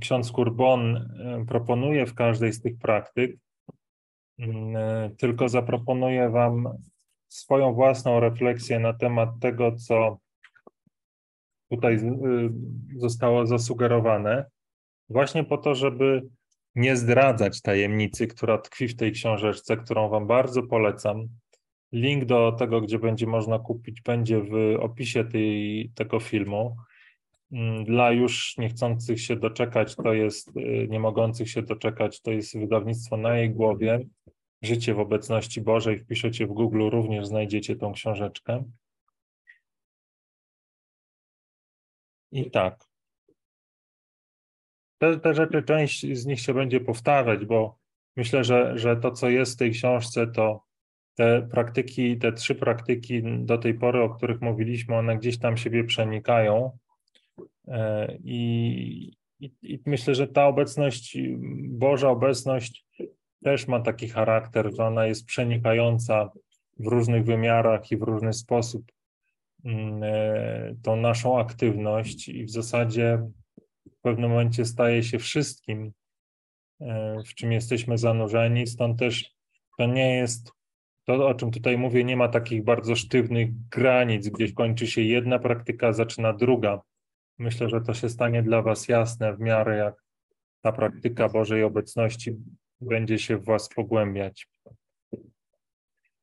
ksiądz 0.01 0.33
Kurbon 0.33 0.97
e, 0.97 1.45
proponuje 1.49 2.07
w 2.07 2.15
każdej 2.15 2.53
z 2.53 2.63
tych 2.63 2.79
praktyk, 2.79 3.37
mm, 4.39 4.77
e, 4.77 5.11
tylko 5.19 5.49
zaproponuję 5.49 6.31
Wam 6.31 6.69
swoją 7.33 7.75
własną 7.75 8.21
refleksję 8.21 8.79
na 8.79 8.93
temat 8.93 9.31
tego, 9.41 9.73
co 9.77 10.19
tutaj 11.71 11.95
y, 11.95 12.01
zostało 12.97 13.47
zasugerowane, 13.47 14.45
właśnie 15.09 15.45
po 15.45 15.59
to, 15.59 15.75
żeby 15.75 16.23
nie 16.75 16.97
zdradzać 16.97 17.62
tajemnicy, 17.62 18.26
która 18.26 18.59
tkwi 18.59 18.89
w 18.89 18.97
tej 18.97 19.13
książeczce, 19.13 19.76
którą 19.76 20.09
Wam 20.09 20.26
bardzo 20.26 20.63
polecam. 20.63 21.28
Link 21.93 22.25
do 22.25 22.52
tego, 22.52 22.80
gdzie 22.80 22.99
będzie 22.99 23.26
można 23.26 23.59
kupić, 23.59 24.02
będzie 24.02 24.41
w 24.41 24.76
opisie 24.80 25.25
tej, 25.25 25.91
tego 25.95 26.21
filmu. 26.21 26.76
Mm, 27.52 27.85
dla 27.85 28.13
już 28.13 28.59
niechcących 28.59 29.21
się 29.21 29.37
doczekać, 29.37 29.97
to 29.97 30.15
jest, 30.15 30.56
y, 30.56 30.87
nie 30.91 31.00
mogących 31.00 31.50
się 31.50 31.63
doczekać, 31.63 32.21
to 32.21 32.30
jest 32.30 32.59
wydawnictwo 32.59 33.17
na 33.17 33.37
jej 33.37 33.50
głowie. 33.50 34.00
Życie 34.63 34.95
w 34.95 35.01
obecności 35.01 35.61
Bożej. 35.61 35.99
Wpiszecie 35.99 36.47
w 36.47 36.53
Google, 36.53 36.89
również 36.91 37.27
znajdziecie 37.27 37.77
tą 37.77 37.93
książeczkę. 37.93 38.65
I 42.33 42.51
tak. 42.51 42.85
Te, 44.99 45.21
te 45.21 45.35
rzeczy, 45.35 45.63
część 45.63 46.17
z 46.17 46.27
nich 46.27 46.41
się 46.41 46.55
będzie 46.55 46.81
powtarzać, 46.81 47.45
bo 47.45 47.79
myślę, 48.17 48.45
że, 48.45 48.79
że 48.79 48.97
to, 48.97 49.11
co 49.11 49.29
jest 49.29 49.55
w 49.55 49.59
tej 49.59 49.71
książce, 49.71 50.27
to 50.27 50.65
te 51.15 51.49
praktyki, 51.51 52.19
te 52.19 52.33
trzy 52.33 52.55
praktyki 52.55 53.23
do 53.25 53.59
tej 53.59 53.75
pory, 53.75 54.03
o 54.03 54.11
których 54.11 54.41
mówiliśmy, 54.41 54.97
one 54.97 55.19
gdzieś 55.19 55.39
tam 55.39 55.57
siebie 55.57 55.85
przenikają 55.85 56.79
E, 57.69 58.19
I, 58.25 59.17
i, 59.41 59.53
I, 59.63 59.81
myślę, 59.87 60.15
że 60.15 60.29
ta 60.29 60.47
obecność, 60.47 61.19
Boża 61.69 62.09
obecność 62.09 62.87
też 63.45 63.69
ma 63.69 63.81
taki 63.81 64.09
charakter, 64.09 64.75
że 64.76 64.85
ona 64.85 65.07
jest 65.07 65.26
przenikająca 65.26 66.31
w 66.78 66.87
różnych 66.87 67.25
wymiarach 67.25 67.91
i 67.91 67.97
w 67.97 68.02
różny 68.02 68.33
sposób 68.33 68.93
mm, 69.65 70.02
e, 70.02 70.75
tą 70.83 70.97
naszą 70.97 71.39
aktywność 71.39 72.28
i 72.28 72.45
w 72.45 72.50
zasadzie 72.50 73.19
w 73.93 74.00
pewnym 74.02 74.31
momencie 74.31 74.65
staje 74.65 75.02
się 75.02 75.19
wszystkim, 75.19 75.93
e, 76.81 77.17
w 77.26 77.35
czym 77.35 77.52
jesteśmy 77.52 77.99
zanurzeni. 77.99 78.67
Stąd 78.67 78.99
też 78.99 79.31
to 79.78 79.87
nie 79.87 80.17
jest, 80.17 80.52
to 81.05 81.28
o 81.28 81.35
czym 81.35 81.50
tutaj 81.50 81.78
mówię, 81.78 82.05
nie 82.05 82.17
ma 82.17 82.28
takich 82.28 82.65
bardzo 82.65 82.97
sztywnych 82.97 83.69
granic, 83.69 84.28
gdzieś 84.28 84.52
kończy 84.52 84.87
się 84.87 85.02
jedna 85.02 85.39
praktyka, 85.39 85.93
zaczyna 85.93 86.33
druga. 86.33 86.81
Myślę, 87.39 87.69
że 87.69 87.81
to 87.81 87.95
się 87.95 88.09
stanie 88.09 88.43
dla 88.43 88.63
Was 88.63 88.89
jasne 88.89 89.37
w 89.37 89.41
miarę 89.41 89.76
jak 89.76 89.95
ta 90.61 90.73
praktyka 90.73 91.28
Bożej 91.28 91.63
obecności 91.63 92.37
będzie 92.82 93.18
się 93.18 93.36
w 93.36 93.45
Was 93.45 93.68
pogłębiać. 93.68 94.49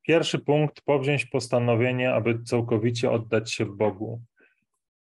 Pierwszy 0.01 0.39
punkt, 0.39 0.81
powziąć 0.81 1.25
postanowienie, 1.25 2.13
aby 2.13 2.43
całkowicie 2.43 3.11
oddać 3.11 3.53
się 3.53 3.65
Bogu. 3.65 4.21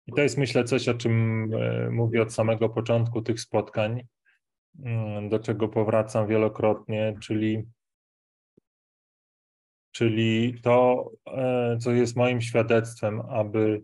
I 0.07 0.13
to 0.13 0.21
jest, 0.21 0.37
myślę, 0.37 0.63
coś, 0.63 0.89
o 0.89 0.93
czym 0.93 1.49
e, 1.53 1.89
mówię 1.89 2.21
od 2.21 2.33
samego 2.33 2.69
początku 2.69 3.21
tych 3.21 3.39
spotkań, 3.41 4.03
mm, 4.85 5.29
do 5.29 5.39
czego 5.39 5.67
powracam 5.67 6.27
wielokrotnie, 6.27 7.15
czyli, 7.21 7.63
czyli 9.91 10.61
to, 10.61 11.09
e, 11.27 11.77
co 11.81 11.91
jest 11.91 12.15
moim 12.15 12.41
świadectwem, 12.41 13.21
aby 13.21 13.83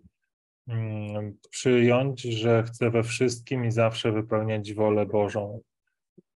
Mm, 0.70 1.38
przyjąć, 1.50 2.22
że 2.22 2.64
chcę 2.64 2.90
we 2.90 3.04
wszystkim 3.04 3.66
i 3.66 3.72
zawsze 3.72 4.12
wypełniać 4.12 4.74
wolę 4.74 5.06
Bożą. 5.06 5.62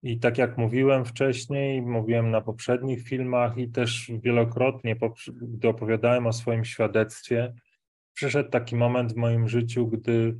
I 0.03 0.19
tak 0.19 0.39
jak 0.39 0.59
mówiłem 0.59 1.05
wcześniej, 1.05 1.83
mówiłem 1.83 2.31
na 2.31 2.41
poprzednich 2.41 3.03
filmach 3.03 3.59
i 3.59 3.69
też 3.69 4.13
wielokrotnie, 4.23 4.97
gdy 5.43 5.69
opowiadałem 5.69 6.27
o 6.27 6.33
swoim 6.33 6.65
świadectwie, 6.65 7.55
przyszedł 8.15 8.51
taki 8.51 8.77
moment 8.77 9.13
w 9.13 9.17
moim 9.17 9.49
życiu, 9.49 9.87
gdy 9.87 10.37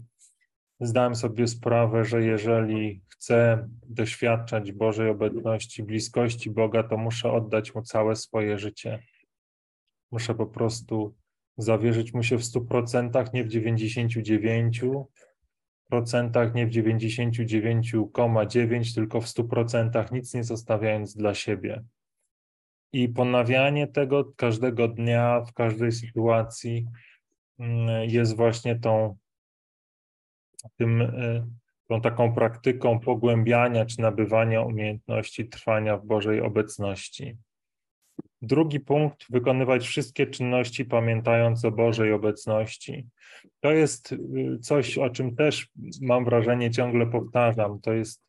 zdałem 0.81 1.15
sobie 1.15 1.47
sprawę, 1.47 2.05
że 2.05 2.25
jeżeli 2.25 3.03
chcę 3.09 3.69
doświadczać 3.89 4.73
Bożej 4.73 5.09
obecności, 5.09 5.83
bliskości 5.83 6.51
Boga, 6.51 6.83
to 6.83 6.97
muszę 6.97 7.33
oddać 7.33 7.75
Mu 7.75 7.83
całe 7.83 8.17
swoje 8.17 8.59
życie. 8.59 9.03
Muszę 10.11 10.35
po 10.35 10.47
prostu 10.47 11.15
zawierzyć 11.57 12.15
mu 12.15 12.23
się 12.23 12.39
w 12.39 12.43
100%, 12.43 13.35
nie 13.35 13.45
w 13.45 13.49
99%, 13.49 15.05
nie 16.55 16.67
w 16.67 16.71
99,9, 16.71 18.95
tylko 18.95 19.21
w 19.21 19.27
100%, 19.27 20.13
nic 20.13 20.35
nie 20.35 20.45
zostawiając 20.45 21.17
dla 21.17 21.35
siebie. 21.35 21.85
I 22.93 23.09
ponawianie 23.09 23.87
tego 23.87 24.33
każdego 24.37 24.89
dnia, 24.89 25.41
w 25.41 25.53
każdej 25.53 25.93
sytuacji 25.93 26.87
mm, 27.59 28.11
jest 28.11 28.37
właśnie 28.37 28.79
tą, 28.79 29.17
tym, 30.77 31.01
y, 31.01 31.47
tą 31.89 32.01
taką 32.01 32.35
praktyką 32.35 33.01
pogłębiania 33.01 33.87
czy 33.87 34.01
nabywania 34.01 34.63
umiejętności 34.63 35.49
trwania 35.49 35.97
w 35.97 36.07
Bożej 36.07 36.41
obecności. 36.41 37.37
Drugi 38.43 38.81
punkt, 38.81 39.27
wykonywać 39.31 39.87
wszystkie 39.87 40.27
czynności 40.27 40.85
pamiętając 40.85 41.65
o 41.65 41.71
Bożej 41.71 42.13
obecności. 42.13 43.07
To 43.61 43.73
jest 43.73 44.13
y, 44.13 44.59
coś, 44.61 44.99
o 44.99 45.11
czym 45.11 45.37
też 45.37 45.69
mam 46.01 46.25
wrażenie 46.25 46.71
ciągle 46.71 47.07
powtarzam. 47.07 47.81
To 47.81 47.93
jest, 47.93 48.23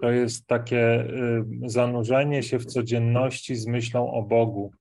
to 0.00 0.10
jest 0.10 0.46
takie 0.46 1.00
y, 1.00 1.44
zanurzenie 1.64 2.42
się 2.42 2.58
w 2.58 2.66
codzienności 2.66 3.56
z 3.56 3.66
myślą 3.66 4.12
o 4.12 4.22
Bogu. 4.22 4.72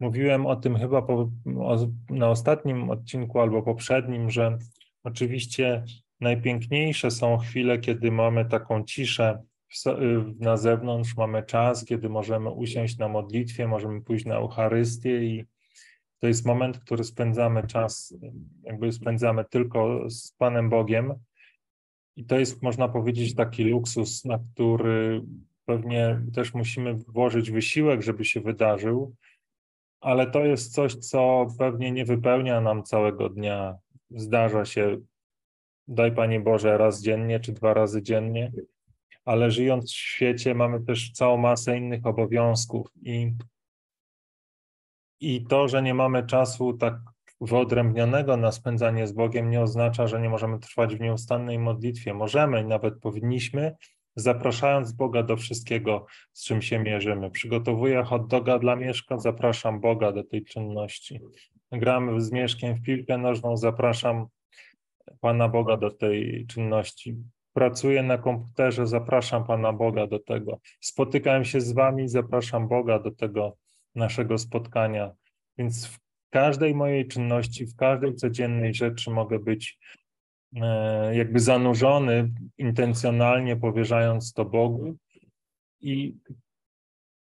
Mówiłem 0.00 0.46
o 0.46 0.56
tym 0.56 0.76
chyba 0.76 1.02
po, 1.02 1.30
o, 1.58 1.88
na 2.10 2.30
ostatnim 2.30 2.90
odcinku 2.90 3.40
albo 3.40 3.62
poprzednim, 3.62 4.30
że 4.30 4.58
oczywiście 5.04 5.84
najpiękniejsze 6.20 7.10
są 7.10 7.38
chwile, 7.38 7.78
kiedy 7.78 8.10
mamy 8.10 8.44
taką 8.44 8.84
ciszę 8.84 9.42
na 10.40 10.56
zewnątrz, 10.56 11.16
mamy 11.16 11.42
czas, 11.42 11.84
kiedy 11.84 12.08
możemy 12.08 12.50
usiąść 12.50 12.98
na 12.98 13.08
modlitwie, 13.08 13.68
możemy 13.68 14.02
pójść 14.02 14.24
na 14.24 14.34
Eucharystię 14.34 15.24
i 15.24 15.44
to 16.18 16.26
jest 16.28 16.46
moment, 16.46 16.78
który 16.78 17.04
spędzamy 17.04 17.66
czas, 17.66 18.14
jakby 18.62 18.92
spędzamy 18.92 19.44
tylko 19.44 20.10
z 20.10 20.32
Panem 20.32 20.70
Bogiem. 20.70 21.14
I 22.16 22.24
to 22.24 22.38
jest, 22.38 22.62
można 22.62 22.88
powiedzieć, 22.88 23.34
taki 23.34 23.64
luksus, 23.64 24.24
na 24.24 24.38
który 24.38 25.22
pewnie 25.64 26.20
też 26.34 26.54
musimy 26.54 26.94
włożyć 26.94 27.50
wysiłek, 27.50 28.02
żeby 28.02 28.24
się 28.24 28.40
wydarzył, 28.40 29.14
ale 30.00 30.30
to 30.30 30.44
jest 30.44 30.74
coś, 30.74 30.94
co 30.94 31.46
pewnie 31.58 31.92
nie 31.92 32.04
wypełnia 32.04 32.60
nam 32.60 32.82
całego 32.82 33.28
dnia. 33.28 33.76
Zdarza 34.10 34.64
się, 34.64 34.98
daj 35.88 36.14
Panie 36.14 36.40
Boże, 36.40 36.78
raz 36.78 37.02
dziennie 37.02 37.40
czy 37.40 37.52
dwa 37.52 37.74
razy 37.74 38.02
dziennie, 38.02 38.52
ale 39.28 39.50
żyjąc 39.50 39.92
w 39.92 39.96
świecie 39.96 40.54
mamy 40.54 40.80
też 40.80 41.12
całą 41.12 41.36
masę 41.36 41.78
innych 41.78 42.06
obowiązków 42.06 42.86
i, 43.02 43.32
i 45.20 45.44
to, 45.44 45.68
że 45.68 45.82
nie 45.82 45.94
mamy 45.94 46.26
czasu 46.26 46.72
tak 46.72 46.94
wyodrębnionego 47.40 48.36
na 48.36 48.52
spędzanie 48.52 49.06
z 49.06 49.12
Bogiem 49.12 49.50
nie 49.50 49.60
oznacza, 49.60 50.06
że 50.06 50.20
nie 50.20 50.28
możemy 50.28 50.58
trwać 50.58 50.96
w 50.96 51.00
nieustannej 51.00 51.58
modlitwie. 51.58 52.14
Możemy 52.14 52.60
i 52.60 52.64
nawet 52.64 53.00
powinniśmy, 53.00 53.76
zapraszając 54.16 54.92
Boga 54.92 55.22
do 55.22 55.36
wszystkiego, 55.36 56.06
z 56.32 56.44
czym 56.44 56.62
się 56.62 56.78
mierzymy. 56.78 57.30
Przygotowuję 57.30 58.02
hot 58.02 58.26
doga 58.26 58.58
dla 58.58 58.76
Mieszka, 58.76 59.18
zapraszam 59.18 59.80
Boga 59.80 60.12
do 60.12 60.24
tej 60.24 60.44
czynności. 60.44 61.20
Gramy 61.72 62.20
z 62.20 62.32
Mieszkiem 62.32 62.74
w 62.74 62.82
piłkę 62.82 63.18
nożną, 63.18 63.56
zapraszam 63.56 64.26
Pana 65.20 65.48
Boga 65.48 65.76
do 65.76 65.90
tej 65.90 66.46
czynności. 66.46 67.16
Pracuję 67.58 68.02
na 68.02 68.18
komputerze, 68.18 68.86
zapraszam 68.86 69.44
Pana 69.44 69.72
Boga 69.72 70.06
do 70.06 70.18
tego. 70.18 70.60
Spotykałem 70.80 71.44
się 71.44 71.60
z 71.60 71.72
Wami, 71.72 72.08
zapraszam 72.08 72.68
Boga 72.68 72.98
do 72.98 73.10
tego 73.10 73.56
naszego 73.94 74.38
spotkania. 74.38 75.12
Więc 75.56 75.86
w 75.86 75.98
każdej 76.30 76.74
mojej 76.74 77.08
czynności, 77.08 77.66
w 77.66 77.76
każdej 77.76 78.14
codziennej 78.14 78.74
rzeczy 78.74 79.10
mogę 79.10 79.38
być 79.38 79.78
e, 80.56 81.16
jakby 81.16 81.40
zanurzony, 81.40 82.30
intencjonalnie 82.58 83.56
powierzając 83.56 84.32
to 84.32 84.44
Bogu. 84.44 84.96
I 85.80 86.16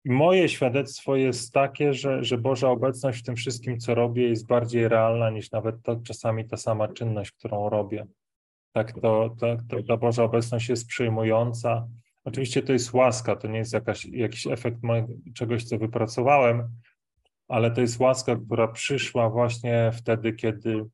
moje 0.05 0.49
świadectwo 0.49 1.15
jest 1.15 1.53
takie, 1.53 1.93
że, 1.93 2.23
że 2.23 2.37
Boża 2.37 2.69
obecność 2.69 3.19
w 3.19 3.23
tym 3.23 3.35
wszystkim, 3.35 3.79
co 3.79 3.95
robię, 3.95 4.29
jest 4.29 4.47
bardziej 4.47 4.87
realna 4.87 5.29
niż 5.29 5.51
nawet 5.51 5.75
to, 5.83 5.95
czasami 5.95 6.47
ta 6.47 6.57
sama 6.57 6.87
czynność, 6.87 7.31
którą 7.31 7.69
robię. 7.69 8.07
Tak, 8.71 8.93
to, 8.93 9.35
to, 9.39 9.57
to 9.69 9.83
ta 9.83 9.97
Boża 9.97 10.23
obecność 10.23 10.69
jest 10.69 10.87
przyjmująca. 10.87 11.87
Oczywiście 12.23 12.61
to 12.61 12.73
jest 12.73 12.93
łaska, 12.93 13.35
to 13.35 13.47
nie 13.47 13.57
jest 13.57 13.73
jakaś, 13.73 14.05
jakiś 14.05 14.47
efekt 14.47 14.77
czegoś, 15.35 15.63
co 15.63 15.77
wypracowałem, 15.77 16.69
ale 17.47 17.71
to 17.71 17.81
jest 17.81 17.99
łaska, 17.99 18.35
która 18.35 18.67
przyszła 18.67 19.29
właśnie 19.29 19.91
wtedy, 19.93 20.33
kiedy 20.33 20.85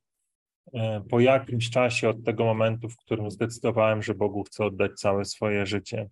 e, 0.74 1.02
po 1.10 1.20
jakimś 1.20 1.70
czasie 1.70 2.10
od 2.10 2.24
tego 2.24 2.46
momentu, 2.46 2.90
w 2.90 2.98
którym 2.98 3.32
zdecydowałem, 3.32 4.04
że 4.04 4.16
Bogu 4.16 4.44
chcę 4.44 4.66
oddać 4.66 4.92
całe 4.94 5.26
swoje 5.26 5.66
życie. 5.66 6.08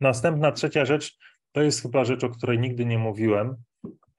Następna, 0.00 0.52
trzecia 0.52 0.84
rzecz, 0.84 1.18
to 1.52 1.62
jest 1.62 1.82
chyba 1.82 2.04
rzecz, 2.04 2.24
o 2.24 2.30
której 2.30 2.58
nigdy 2.58 2.84
nie 2.86 2.98
mówiłem, 2.98 3.56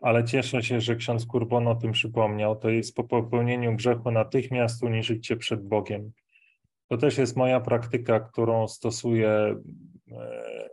ale 0.02 0.24
cieszę 0.24 0.64
się, 0.64 0.82
że 0.82 0.96
ksiądz 0.96 1.26
Kurbon 1.26 1.68
o 1.68 1.76
tym 1.76 1.92
przypomniał. 1.92 2.56
To 2.56 2.70
jest 2.70 2.96
po 2.96 3.04
popełnieniu 3.04 3.76
grzechu 3.76 4.12
natychmiast 4.12 4.84
uniżyć 4.84 5.28
się 5.28 5.36
przed 5.36 5.68
Bogiem. 5.68 6.12
To 6.88 6.98
też 6.98 7.18
jest 7.18 7.38
moja 7.38 7.60
praktyka, 7.60 8.20
którą 8.20 8.68
stosuję 8.68 9.56
e, 10.12 10.70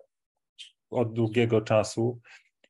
od 0.90 1.12
długiego 1.12 1.60
czasu. 1.60 2.20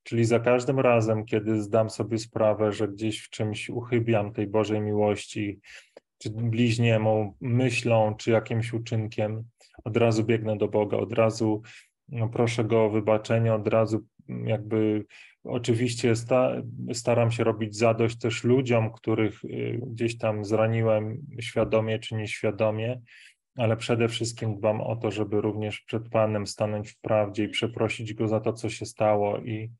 Czyli 0.03 0.25
za 0.25 0.41
każdym 0.41 0.81
razem, 0.81 1.25
kiedy 1.25 1.63
zdam 1.63 1.91
sobie 1.91 2.19
sprawę, 2.19 2.73
że 2.73 2.89
gdzieś 2.89 3.21
w 3.21 3.31
czymś 3.31 3.71
uchybiam 3.71 4.33
tej 4.33 4.47
Bożej 4.47 4.81
miłości, 4.81 5.61
czy 6.19 6.31
bliźniemu, 6.31 7.37
myślą, 7.41 8.15
czy 8.15 8.31
jakimś 8.31 8.73
uczynkiem, 8.73 9.45
od 9.85 9.97
razu 9.97 10.25
biegnę 10.25 10.57
do 10.57 10.69
Boga, 10.69 10.97
od 10.97 11.13
razu 11.13 11.63
no, 12.09 12.29
proszę 12.29 12.65
Go 12.65 12.85
o 12.85 12.91
wybaczenie, 12.91 13.55
od 13.55 13.69
razu 13.69 14.07
jakby 14.45 15.05
oczywiście 15.45 16.17
sta, 16.17 16.53
staram 16.93 17.31
się 17.31 17.45
robić 17.45 17.77
zadość 17.77 18.19
też 18.19 18.45
ludziom, 18.45 18.93
których 18.93 19.45
y, 19.45 19.81
gdzieś 19.87 20.19
tam 20.19 20.45
zraniłem 20.45 21.27
świadomie 21.41 21.99
czy 21.99 22.15
nieświadomie, 22.15 23.01
ale 23.57 23.77
przede 23.77 24.09
wszystkim 24.09 24.57
dbam 24.57 24.81
o 24.81 24.97
to, 24.97 25.11
żeby 25.11 25.41
również 25.41 25.81
przed 25.81 26.09
Panem 26.09 26.47
stanąć 26.47 26.91
w 26.91 27.01
prawdzie 27.01 27.45
i 27.45 27.49
przeprosić 27.49 28.15
Go 28.15 28.29
za 28.29 28.41
to, 28.41 28.53
co 28.53 28.71
się 28.71 28.87
stało. 28.87 29.39
I, 29.39 29.71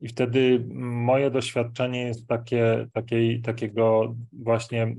i 0.00 0.08
wtedy 0.08 0.66
moje 0.74 1.30
doświadczenie 1.30 2.02
jest 2.02 2.26
takie, 2.26 2.86
takie, 2.92 3.40
takiego 3.40 4.14
właśnie 4.32 4.96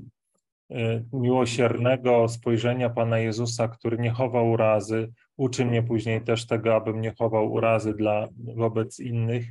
y, 0.72 1.06
miłosiernego 1.14 2.28
spojrzenia 2.28 2.90
Pana 2.90 3.20
Jezusa, 3.20 3.68
który 3.68 3.98
nie 3.98 4.12
chował 4.12 4.52
urazy, 4.52 5.12
uczy 5.38 5.66
mnie 5.66 5.84
później 5.84 6.22
też 6.22 6.48
tego, 6.48 6.76
abym 6.76 7.02
nie 7.02 7.14
chował 7.16 7.52
urazy 7.52 7.94
dla, 7.94 8.28
wobec 8.56 9.00
innych. 9.00 9.46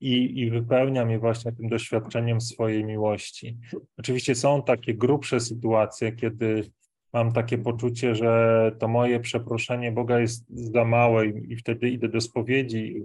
I, 0.00 0.40
i 0.40 0.50
wypełnia 0.50 1.04
mnie 1.04 1.18
właśnie 1.18 1.52
tym 1.52 1.68
doświadczeniem 1.68 2.40
swojej 2.40 2.84
miłości. 2.84 3.58
Oczywiście 3.98 4.34
są 4.34 4.62
takie 4.62 4.94
grubsze 4.94 5.40
sytuacje, 5.40 6.12
kiedy 6.12 6.70
mam 7.12 7.32
takie 7.32 7.58
poczucie, 7.58 8.14
że 8.14 8.72
to 8.78 8.88
moje 8.88 9.20
przeproszenie 9.20 9.92
Boga 9.92 10.20
jest 10.20 10.44
za 10.48 10.84
małe 10.84 11.26
i, 11.26 11.56
wtedy 11.56 11.90
idę 11.90 12.08
do 12.08 12.20
spowiedzi. 12.20 13.02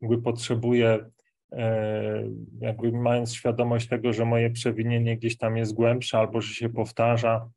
Jakby 0.00 0.22
potrzebuję, 0.22 1.10
e, 1.52 2.24
jakby 2.60 2.92
mając 2.92 3.34
świadomość 3.34 3.88
tego, 3.88 4.12
że 4.12 4.24
moje 4.24 4.50
przewinienie 4.50 5.16
gdzieś 5.16 5.38
tam 5.38 5.56
jest 5.56 5.74
głębsze 5.74 6.18
albo 6.18 6.40
że 6.40 6.54
się 6.54 6.68
powtarza 6.68 7.48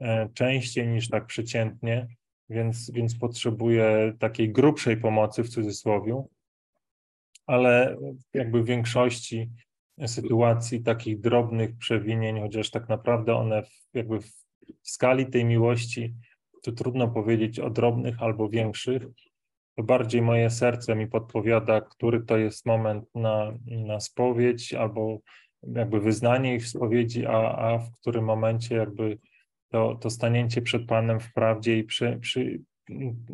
e, 0.00 0.28
częściej 0.34 0.88
niż 0.88 1.08
tak 1.08 1.26
przeciętnie, 1.26 2.06
więc, 2.50 2.90
więc 2.90 3.18
potrzebuję 3.18 4.12
takiej 4.18 4.52
grubszej 4.52 4.96
pomocy 4.96 5.42
w 5.42 5.48
cudzysłowie, 5.48 6.22
ale 7.46 7.96
jakby 8.34 8.62
w 8.62 8.66
większości 8.66 9.50
sytuacji 10.06 10.82
takich 10.82 11.20
drobnych 11.20 11.76
przewinień, 11.78 12.40
chociaż 12.40 12.70
tak 12.70 12.88
naprawdę 12.88 13.34
one 13.34 13.62
w, 13.62 13.70
jakby 13.94 14.20
w 14.20 14.41
skali 14.82 15.26
tej 15.26 15.44
miłości, 15.44 16.14
to 16.62 16.72
trudno 16.72 17.08
powiedzieć 17.08 17.60
o 17.60 17.70
drobnych 17.70 18.22
albo 18.22 18.48
większych, 18.48 19.02
to 19.76 19.82
bardziej 19.82 20.22
moje 20.22 20.50
serce 20.50 20.96
mi 20.96 21.06
podpowiada, 21.06 21.80
który 21.80 22.20
to 22.20 22.38
jest 22.38 22.66
moment 22.66 23.04
na, 23.14 23.58
na 23.66 24.00
spowiedź 24.00 24.74
albo 24.74 25.18
jakby 25.62 26.00
wyznanie 26.00 26.54
ich 26.54 26.64
w 26.64 26.68
spowiedzi, 26.68 27.26
a, 27.26 27.56
a 27.56 27.78
w 27.78 27.92
którym 27.92 28.24
momencie 28.24 28.74
jakby 28.74 29.18
to, 29.68 29.94
to 29.94 30.10
stanięcie 30.10 30.62
przed 30.62 30.86
Panem 30.86 31.20
w 31.20 31.32
prawdzie 31.32 31.78
i 31.78 31.84
przy, 31.84 32.18
przy, 32.20 32.60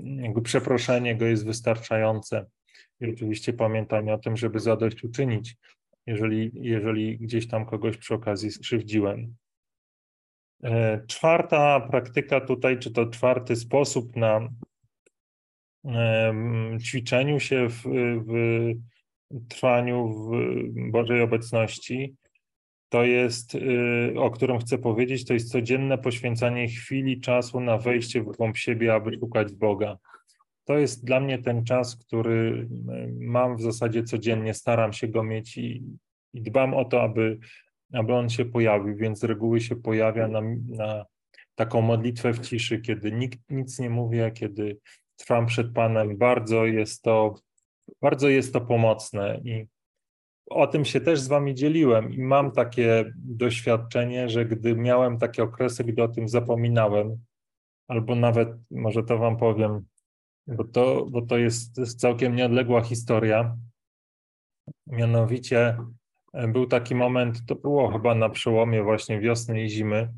jakby 0.04 0.42
przeproszenie 0.42 1.16
Go 1.16 1.26
jest 1.26 1.44
wystarczające. 1.44 2.46
I 3.00 3.10
oczywiście 3.10 3.52
pamiętanie 3.52 4.14
o 4.14 4.18
tym, 4.18 4.36
żeby 4.36 4.60
zadośćuczynić, 4.60 5.56
jeżeli, 6.06 6.50
jeżeli 6.54 7.18
gdzieś 7.18 7.48
tam 7.48 7.66
kogoś 7.66 7.96
przy 7.96 8.14
okazji 8.14 8.50
skrzywdziłem. 8.50 9.34
E, 10.64 11.02
czwarta 11.06 11.80
praktyka 11.80 12.40
tutaj, 12.40 12.78
czy 12.78 12.90
to 12.90 13.06
czwarty 13.06 13.56
sposób 13.56 14.16
na 14.16 14.48
ćwiczeniu 16.82 17.40
się 17.40 17.68
w, 17.68 17.82
w 18.26 19.48
trwaniu 19.48 20.08
w 20.08 20.30
Bożej 20.90 21.22
obecności, 21.22 22.16
to 22.88 23.04
jest, 23.04 23.54
y, 23.54 24.14
o 24.16 24.30
którym 24.30 24.58
chcę 24.58 24.78
powiedzieć, 24.78 25.24
to 25.24 25.34
jest 25.34 25.52
codzienne 25.52 25.98
poświęcanie 25.98 26.68
chwili, 26.68 27.20
czasu 27.20 27.60
na 27.60 27.78
wejście 27.78 28.22
w 28.22 28.36
głąb 28.36 28.56
siebie, 28.56 28.94
aby 28.94 29.18
szukać 29.20 29.52
Boga. 29.52 29.98
To 30.64 30.78
jest 30.78 31.04
dla 31.04 31.20
mnie 31.20 31.38
ten 31.38 31.64
czas, 31.64 31.96
który 31.96 32.68
mam 33.20 33.56
w 33.56 33.62
zasadzie 33.62 34.02
codziennie, 34.02 34.54
staram 34.54 34.92
się 34.92 35.08
go 35.08 35.22
mieć 35.22 35.58
i, 35.58 35.82
i 36.34 36.42
dbam 36.42 36.74
o 36.74 36.84
to, 36.84 37.02
aby, 37.02 37.38
aby 37.92 38.14
on 38.14 38.30
się 38.30 38.44
pojawił, 38.44 38.96
więc 38.96 39.18
z 39.18 39.24
reguły 39.24 39.60
się 39.60 39.76
pojawia 39.76 40.28
na, 40.28 40.40
na 40.66 41.04
taką 41.54 41.80
modlitwę 41.80 42.32
w 42.32 42.40
ciszy, 42.40 42.80
kiedy 42.80 43.12
nikt 43.12 43.38
nic 43.50 43.78
nie 43.78 43.90
mówi, 43.90 44.18
kiedy 44.34 44.78
trwam 45.16 45.46
przed 45.46 45.72
Panem. 45.72 46.16
Bardzo 46.16 46.66
jest 46.66 47.02
to, 47.02 47.34
bardzo 48.02 48.28
jest 48.28 48.52
to 48.52 48.60
pomocne 48.60 49.40
i 49.44 49.66
o 50.50 50.66
tym 50.66 50.84
się 50.84 51.00
też 51.00 51.20
z 51.20 51.28
Wami 51.28 51.54
dzieliłem 51.54 52.12
i 52.12 52.18
mam 52.22 52.52
takie 52.52 53.12
doświadczenie, 53.16 54.28
że 54.28 54.46
gdy 54.46 54.74
miałem 54.74 55.18
takie 55.18 55.42
okresy, 55.42 55.84
gdy 55.84 56.02
o 56.02 56.08
tym 56.08 56.28
zapominałem, 56.28 57.24
albo 57.88 58.14
nawet, 58.14 58.48
może 58.70 59.02
to 59.02 59.18
Wam 59.18 59.36
powiem, 59.36 59.86
bo 60.46 60.64
to, 60.64 61.06
bo 61.10 61.22
to 61.22 61.38
jest, 61.38 61.98
całkiem 62.00 62.36
nieodległa 62.36 62.80
historia. 62.82 63.56
Mianowicie 64.86 65.76
był 66.46 66.66
taki 66.66 66.94
moment, 66.94 67.46
to 67.46 67.54
było 67.54 67.92
chyba 67.92 68.14
na 68.14 68.28
przełomie 68.28 68.82
właśnie 68.82 69.20
wiosny 69.20 69.62
i 69.62 69.70
zimy, 69.70 70.08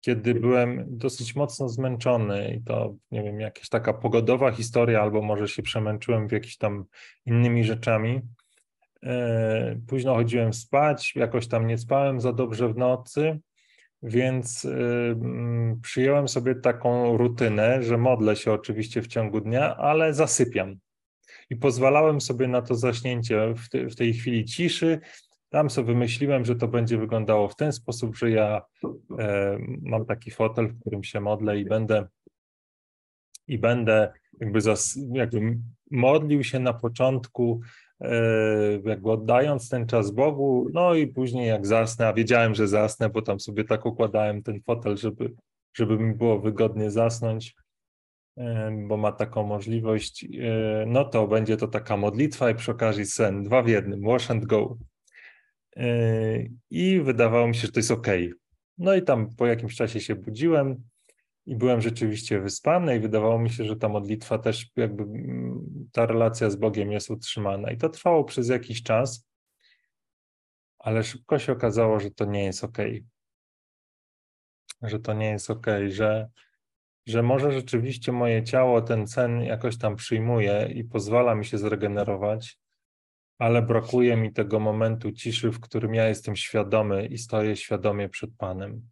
kiedy 0.00 0.34
byłem 0.34 0.84
dosyć 0.88 1.36
mocno 1.36 1.68
zmęczony 1.68 2.54
i 2.54 2.64
to, 2.64 2.94
nie 3.10 3.22
wiem, 3.22 3.40
jakaś 3.40 3.68
taka 3.68 3.92
pogodowa 3.92 4.50
historia, 4.50 5.02
albo 5.02 5.22
może 5.22 5.48
się 5.48 5.62
przemęczyłem 5.62 6.28
w 6.28 6.32
jakiś 6.32 6.56
tam 6.56 6.84
innymi 7.26 7.64
rzeczami. 7.64 8.20
E, 9.02 9.80
późno 9.88 10.14
chodziłem 10.14 10.52
spać, 10.52 11.16
jakoś 11.16 11.48
tam 11.48 11.66
nie 11.66 11.78
spałem 11.78 12.20
za 12.20 12.32
dobrze 12.32 12.68
w 12.68 12.76
nocy, 12.76 13.40
więc 14.02 14.66
przyjąłem 15.82 16.28
sobie 16.28 16.54
taką 16.54 17.16
rutynę, 17.16 17.82
że 17.82 17.98
modlę 17.98 18.36
się 18.36 18.52
oczywiście 18.52 19.02
w 19.02 19.06
ciągu 19.06 19.40
dnia, 19.40 19.76
ale 19.76 20.14
zasypiam. 20.14 20.76
I 21.50 21.56
pozwalałem 21.56 22.20
sobie 22.20 22.48
na 22.48 22.62
to 22.62 22.74
zaśnięcie 22.74 23.54
w 23.72 23.94
tej 23.96 24.14
chwili 24.14 24.44
ciszy. 24.44 25.00
Tam 25.50 25.70
sobie 25.70 25.86
wymyśliłem, 25.86 26.44
że 26.44 26.56
to 26.56 26.68
będzie 26.68 26.98
wyglądało 26.98 27.48
w 27.48 27.56
ten 27.56 27.72
sposób, 27.72 28.16
że 28.16 28.30
ja 28.30 28.62
e, 29.18 29.58
mam 29.82 30.06
taki 30.06 30.30
fotel, 30.30 30.68
w 30.68 30.80
którym 30.80 31.04
się 31.04 31.20
modlę 31.20 31.58
i 31.58 31.64
będę 31.64 32.06
i 33.46 33.58
będę 33.58 34.12
jakby, 34.40 34.60
zas, 34.60 34.98
jakby 35.12 35.58
modlił 35.90 36.44
się 36.44 36.58
na 36.58 36.72
początku 36.72 37.60
E, 38.00 38.80
jakby 38.84 39.10
oddając 39.10 39.68
ten 39.68 39.86
czas 39.86 40.10
Bogu, 40.10 40.68
no 40.72 40.94
i 40.94 41.06
później 41.06 41.48
jak 41.48 41.66
zasnę, 41.66 42.08
a 42.08 42.12
wiedziałem, 42.12 42.54
że 42.54 42.68
zasnę, 42.68 43.10
bo 43.10 43.22
tam 43.22 43.40
sobie 43.40 43.64
tak 43.64 43.86
układałem 43.86 44.42
ten 44.42 44.60
fotel, 44.62 44.96
żeby, 44.96 45.34
żeby 45.74 45.98
mi 45.98 46.14
było 46.14 46.38
wygodnie 46.38 46.90
zasnąć, 46.90 47.54
e, 48.36 48.70
bo 48.88 48.96
ma 48.96 49.12
taką 49.12 49.42
możliwość, 49.46 50.24
e, 50.24 50.84
no 50.86 51.04
to 51.04 51.26
będzie 51.28 51.56
to 51.56 51.68
taka 51.68 51.96
modlitwa 51.96 52.50
i 52.50 52.54
przy 52.54 52.70
okazji 52.70 53.06
sen, 53.06 53.44
dwa 53.44 53.62
w 53.62 53.68
jednym, 53.68 54.02
wash 54.02 54.30
and 54.30 54.44
go. 54.44 54.76
I 56.70 57.00
wydawało 57.04 57.48
mi 57.48 57.54
się, 57.54 57.60
że 57.60 57.72
to 57.72 57.78
jest 57.78 57.90
ok. 57.90 58.06
No 58.78 58.94
i 58.94 59.02
tam 59.02 59.34
po 59.36 59.46
jakimś 59.46 59.76
czasie 59.76 60.00
się 60.00 60.14
budziłem, 60.14 60.90
i 61.46 61.56
byłem 61.56 61.80
rzeczywiście 61.80 62.40
wyspany 62.40 62.96
i 62.96 63.00
wydawało 63.00 63.38
mi 63.38 63.50
się, 63.50 63.64
że 63.64 63.76
ta 63.76 63.88
modlitwa 63.88 64.38
też 64.38 64.66
jakby 64.76 65.02
mm, 65.02 65.88
ta 65.92 66.06
relacja 66.06 66.50
z 66.50 66.56
Bogiem 66.56 66.92
jest 66.92 67.10
utrzymana. 67.10 67.70
I 67.70 67.76
to 67.76 67.88
trwało 67.88 68.24
przez 68.24 68.48
jakiś 68.48 68.82
czas, 68.82 69.28
ale 70.78 71.02
szybko 71.04 71.38
się 71.38 71.52
okazało, 71.52 72.00
że 72.00 72.10
to 72.10 72.24
nie 72.24 72.44
jest 72.44 72.64
ok. 72.64 72.78
Że 74.82 75.00
to 75.00 75.12
nie 75.14 75.30
jest 75.30 75.50
ok, 75.50 75.66
że, 75.88 76.28
że 77.06 77.22
może 77.22 77.52
rzeczywiście 77.52 78.12
moje 78.12 78.44
ciało 78.44 78.82
ten 78.82 79.06
sen 79.06 79.42
jakoś 79.42 79.78
tam 79.78 79.96
przyjmuje 79.96 80.72
i 80.74 80.84
pozwala 80.84 81.34
mi 81.34 81.44
się 81.44 81.58
zregenerować, 81.58 82.58
ale 83.40 83.62
brakuje 83.62 84.16
mi 84.16 84.32
tego 84.32 84.60
momentu 84.60 85.12
ciszy, 85.12 85.52
w 85.52 85.60
którym 85.60 85.94
ja 85.94 86.08
jestem 86.08 86.36
świadomy 86.36 87.06
i 87.06 87.18
stoję 87.18 87.56
świadomie 87.56 88.08
przed 88.08 88.30
Panem. 88.38 88.82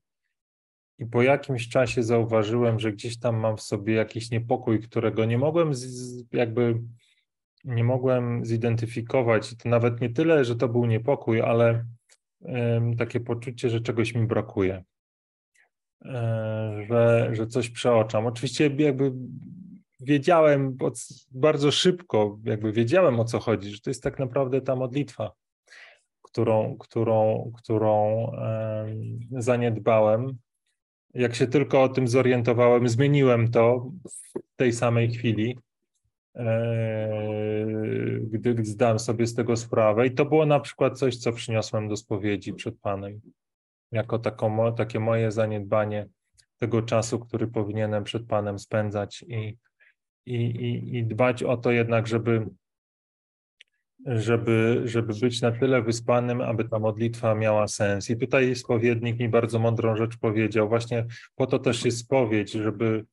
I 0.99 1.07
po 1.07 1.23
jakimś 1.23 1.69
czasie 1.69 2.03
zauważyłem, 2.03 2.79
że 2.79 2.93
gdzieś 2.93 3.19
tam 3.19 3.37
mam 3.37 3.57
w 3.57 3.63
sobie 3.63 3.95
jakiś 3.95 4.31
niepokój, 4.31 4.81
którego 4.81 5.25
nie 5.25 5.39
mogłem 5.39 5.75
z, 5.75 6.25
jakby 6.33 6.83
nie 7.65 7.85
mogłem 7.85 8.45
zidentyfikować. 8.45 9.57
To 9.57 9.69
nawet 9.69 10.01
nie 10.01 10.11
tyle, 10.11 10.45
że 10.45 10.57
to 10.57 10.69
był 10.69 10.87
niepokój, 10.87 11.41
ale 11.41 11.85
takie 12.99 13.21
poczucie, 13.21 13.71
że 13.71 13.81
czegoś 13.81 14.15
mi 14.15 14.27
brakuje, 14.27 14.85
e, 16.05 16.85
że, 16.89 17.31
że 17.33 17.47
coś 17.47 17.71
przeoczam. 17.71 18.27
Oczywiście 18.27 18.71
jakby 18.79 19.13
wiedziałem 20.01 20.77
bardzo 21.31 21.71
szybko, 21.71 22.39
jakby 22.45 22.73
wiedziałem 22.73 23.21
o 23.21 23.25
co 23.25 23.39
chodzi, 23.39 23.71
że 23.71 23.81
to 23.81 23.91
jest 23.91 24.03
tak 24.03 24.19
naprawdę 24.19 24.61
ta 24.61 24.77
modlitwa, 24.77 25.33
którą, 26.23 26.77
którą, 26.79 27.51
którą 27.57 28.27
zaniedbałem 29.31 30.39
jak 31.15 31.35
się 31.35 31.47
tylko 31.47 31.83
o 31.83 31.89
tym 31.89 32.09
zorientowałem, 32.09 32.89
zmieniłem 32.89 33.51
to 33.51 33.91
w 34.05 34.57
tej 34.57 34.73
samej 34.73 35.11
chwili, 35.11 35.59
e, 36.37 37.09
gdy 38.23 38.65
zdałem 38.65 38.99
sobie 38.99 39.27
z 39.27 39.35
tego 39.35 39.57
sprawę. 39.57 40.07
I 40.07 40.11
to 40.11 40.25
było 40.25 40.47
na 40.47 40.61
przykład 40.61 40.99
coś, 40.99 41.17
co 41.17 41.33
przyniosłem 41.33 41.89
do 41.89 41.97
spowiedzi 41.97 42.55
przed 42.55 42.81
Panem, 42.81 43.21
jako 43.93 44.19
taką, 44.19 44.75
takie 44.75 45.01
moje 45.01 45.33
zaniedbanie 45.33 46.09
tego 46.59 46.83
czasu, 46.83 47.19
który 47.19 47.47
powinienem 47.47 48.05
przed 48.05 48.27
Panem 48.27 48.59
spędzać 48.59 49.25
i, 49.29 49.57
i, 50.35 50.57
i, 50.57 50.97
i 50.97 51.05
dbać 51.05 51.43
o 51.43 51.57
to 51.57 51.71
jednak, 51.71 52.07
żeby 52.07 52.47
żeby, 54.07 54.83
żeby 54.85 55.15
być 55.21 55.43
na 55.43 55.53
tyle 55.53 55.83
wyspanym, 55.83 56.41
aby 56.41 56.69
ta 56.69 56.79
modlitwa 56.79 57.35
miała 57.35 57.69
sens. 57.69 58.11
I 58.11 58.17
tutaj 58.17 58.55
spowiednik 58.55 59.19
mi 59.19 59.29
bardzo 59.29 59.59
mądrą 59.59 59.97
rzecz 59.97 60.17
powiedział. 60.17 60.69
Właśnie 60.69 61.07
po 61.37 61.47
to 61.47 61.59
też 61.59 61.85
jest 61.85 61.99
spowiedź, 61.99 62.53
żeby, 62.53 63.05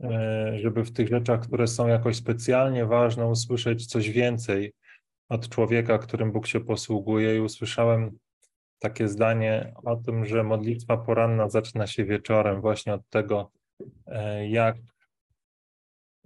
e, 0.00 0.58
żeby 0.58 0.84
w 0.84 0.92
tych 0.92 1.08
rzeczach, 1.08 1.40
które 1.40 1.66
są 1.66 1.86
jakoś 1.86 2.16
specjalnie 2.16 2.86
ważne, 2.86 3.26
usłyszeć 3.26 3.86
coś 3.86 4.10
więcej 4.10 4.72
od 5.28 5.48
człowieka, 5.48 5.98
którym 5.98 6.32
Bóg 6.32 6.46
się 6.46 6.60
posługuje. 6.60 7.36
I 7.36 7.40
usłyszałem 7.40 8.18
takie 8.78 9.08
zdanie 9.08 9.72
o 9.84 9.96
tym, 9.96 10.24
że 10.24 10.44
modlitwa 10.44 10.96
poranna 10.96 11.48
zaczyna 11.48 11.86
się 11.86 12.04
wieczorem, 12.04 12.60
właśnie 12.60 12.94
od 12.94 13.08
tego, 13.10 13.50
e, 14.06 14.48
jak 14.48 14.76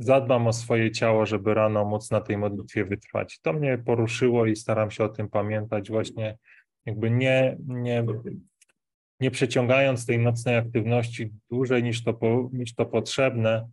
zadbam 0.05 0.47
o 0.47 0.53
swoje 0.53 0.91
ciało, 0.91 1.27
żeby 1.27 1.55
rano 1.55 1.85
móc 1.85 2.11
na 2.11 2.21
tej 2.21 2.37
modlitwie 2.37 2.85
wytrwać. 2.85 3.41
To 3.41 3.53
mnie 3.53 3.79
poruszyło 3.79 4.47
i 4.47 4.57
staram 4.57 4.91
się 4.91 5.05
o 5.05 5.09
tym 5.09 5.29
pamiętać 5.29 5.91
właśnie 5.91 6.38
jakby 6.87 7.11
nie, 7.11 7.57
nie, 7.67 8.05
nie 9.21 9.31
przeciągając 9.31 10.07
tej 10.07 10.19
nocnej 10.19 10.57
aktywności 10.57 11.33
dłużej 11.51 11.83
niż 11.83 12.05
to, 12.05 12.15
po, 12.15 12.51
niż 12.53 12.75
to 12.75 12.87
potrzebne 12.87 13.69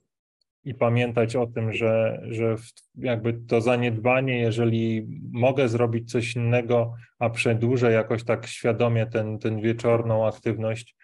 i 0.64 0.74
pamiętać 0.74 1.36
o 1.36 1.48
tym, 1.48 1.74
że, 1.74 2.22
że 2.30 2.56
jakby 2.96 3.34
to 3.34 3.62
zaniedbanie, 3.62 4.40
jeżeli 4.40 5.08
mogę 5.32 5.70
zrobić 5.70 6.12
coś 6.12 6.36
innego, 6.36 6.94
a 7.20 7.30
przedłużę 7.30 7.92
jakoś 7.92 8.24
tak 8.24 8.48
świadomie 8.48 9.06
ten, 9.06 9.40
ten 9.40 9.62
wieczorną 9.62 10.28
aktywność, 10.28 10.96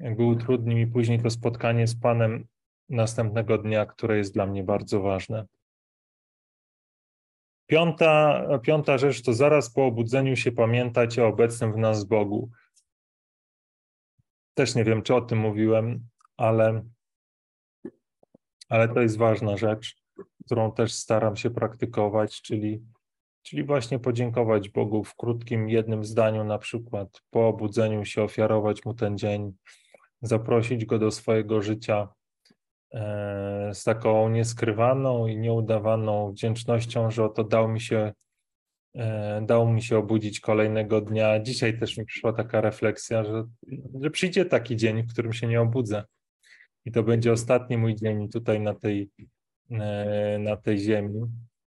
jakby 0.00 0.24
utrudni 0.24 0.74
mi 0.74 0.86
później 0.86 1.22
to 1.22 1.30
spotkanie 1.30 1.86
z 1.86 2.00
Panem 2.00 2.46
następnego 2.92 3.58
dnia, 3.58 3.86
które 3.86 4.18
jest 4.18 4.34
dla 4.34 4.46
mnie 4.46 4.64
bardzo 4.64 5.00
ważne. 5.00 5.46
Piąta, 7.66 8.44
piąta 8.62 8.98
rzecz 8.98 9.22
to 9.22 9.32
zaraz 9.32 9.72
po 9.72 9.86
obudzeniu 9.86 10.36
się 10.36 10.52
pamiętać 10.52 11.18
o 11.18 11.26
obecnym 11.26 11.72
w 11.72 11.76
nas 11.76 12.04
Bogu. 12.04 12.50
Też 14.54 14.74
nie 14.74 14.84
wiem, 14.84 15.02
czy 15.02 15.14
o 15.14 15.20
tym 15.20 15.38
mówiłem, 15.38 16.08
ale, 16.36 16.84
ale 18.68 18.88
to 18.88 19.00
jest 19.00 19.18
ważna 19.18 19.56
rzecz, 19.56 19.96
którą 20.46 20.72
też 20.72 20.92
staram 20.92 21.36
się 21.36 21.50
praktykować, 21.50 22.42
czyli, 22.42 22.82
czyli 23.42 23.64
właśnie 23.64 23.98
podziękować 23.98 24.68
Bogu 24.68 25.04
w 25.04 25.16
krótkim 25.16 25.68
jednym 25.68 26.04
zdaniu, 26.04 26.44
na 26.44 26.58
przykład 26.58 27.22
po 27.30 27.48
obudzeniu 27.48 28.04
się 28.04 28.22
ofiarować 28.22 28.84
Mu 28.84 28.94
ten 28.94 29.18
dzień, 29.18 29.52
zaprosić 30.22 30.84
Go 30.84 30.98
do 30.98 31.10
swojego 31.10 31.62
życia, 31.62 32.08
z 33.72 33.84
taką 33.84 34.28
nieskrywaną 34.28 35.26
i 35.26 35.36
nieudawaną 35.36 36.32
wdzięcznością, 36.32 37.10
że 37.10 37.24
oto 37.24 37.44
dał 37.44 37.68
mi 37.68 37.80
się, 37.80 38.12
e, 38.94 39.42
dał 39.46 39.68
mi 39.68 39.82
się 39.82 39.98
obudzić 39.98 40.40
kolejnego 40.40 41.00
dnia. 41.00 41.40
Dzisiaj 41.40 41.78
też 41.78 41.96
mi 41.96 42.04
przyszła 42.04 42.32
taka 42.32 42.60
refleksja, 42.60 43.24
że, 43.24 43.44
że 44.00 44.10
przyjdzie 44.10 44.44
taki 44.44 44.76
dzień, 44.76 45.02
w 45.02 45.12
którym 45.12 45.32
się 45.32 45.46
nie 45.46 45.60
obudzę. 45.60 46.04
I 46.84 46.92
to 46.92 47.02
będzie 47.02 47.32
ostatni 47.32 47.76
mój 47.76 47.94
dzień 47.94 48.28
tutaj 48.28 48.60
na 48.60 48.74
tej, 48.74 49.10
e, 49.70 50.38
na 50.38 50.56
tej 50.56 50.78
ziemi. 50.78 51.20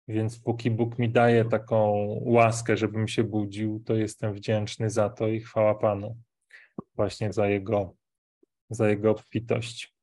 Więc 0.07 0.39
póki 0.39 0.71
Bóg 0.71 0.99
mi 0.99 1.09
daje 1.09 1.45
taką 1.45 2.07
łaskę, 2.21 2.77
żebym 2.77 3.07
się 3.07 3.23
budził, 3.23 3.83
to 3.85 3.95
jestem 3.95 4.33
wdzięczny 4.33 4.89
za 4.89 5.09
to 5.09 5.27
i 5.27 5.39
chwała 5.39 5.75
Panu 5.75 6.17
właśnie 6.95 7.33
za 7.33 7.47
Jego, 7.47 7.95
za 8.69 8.89
Jego 8.89 9.11
obfitość. 9.11 9.98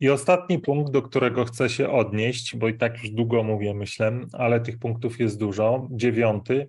I 0.00 0.10
ostatni 0.10 0.58
punkt, 0.58 0.92
do 0.92 1.02
którego 1.02 1.44
chcę 1.44 1.68
się 1.68 1.90
odnieść, 1.90 2.56
bo 2.56 2.68
i 2.68 2.78
tak 2.78 2.98
już 3.02 3.10
długo 3.10 3.42
mówię, 3.42 3.74
myślę, 3.74 4.20
ale 4.32 4.60
tych 4.60 4.78
punktów 4.78 5.20
jest 5.20 5.38
dużo. 5.38 5.88
Dziewiąty 5.90 6.68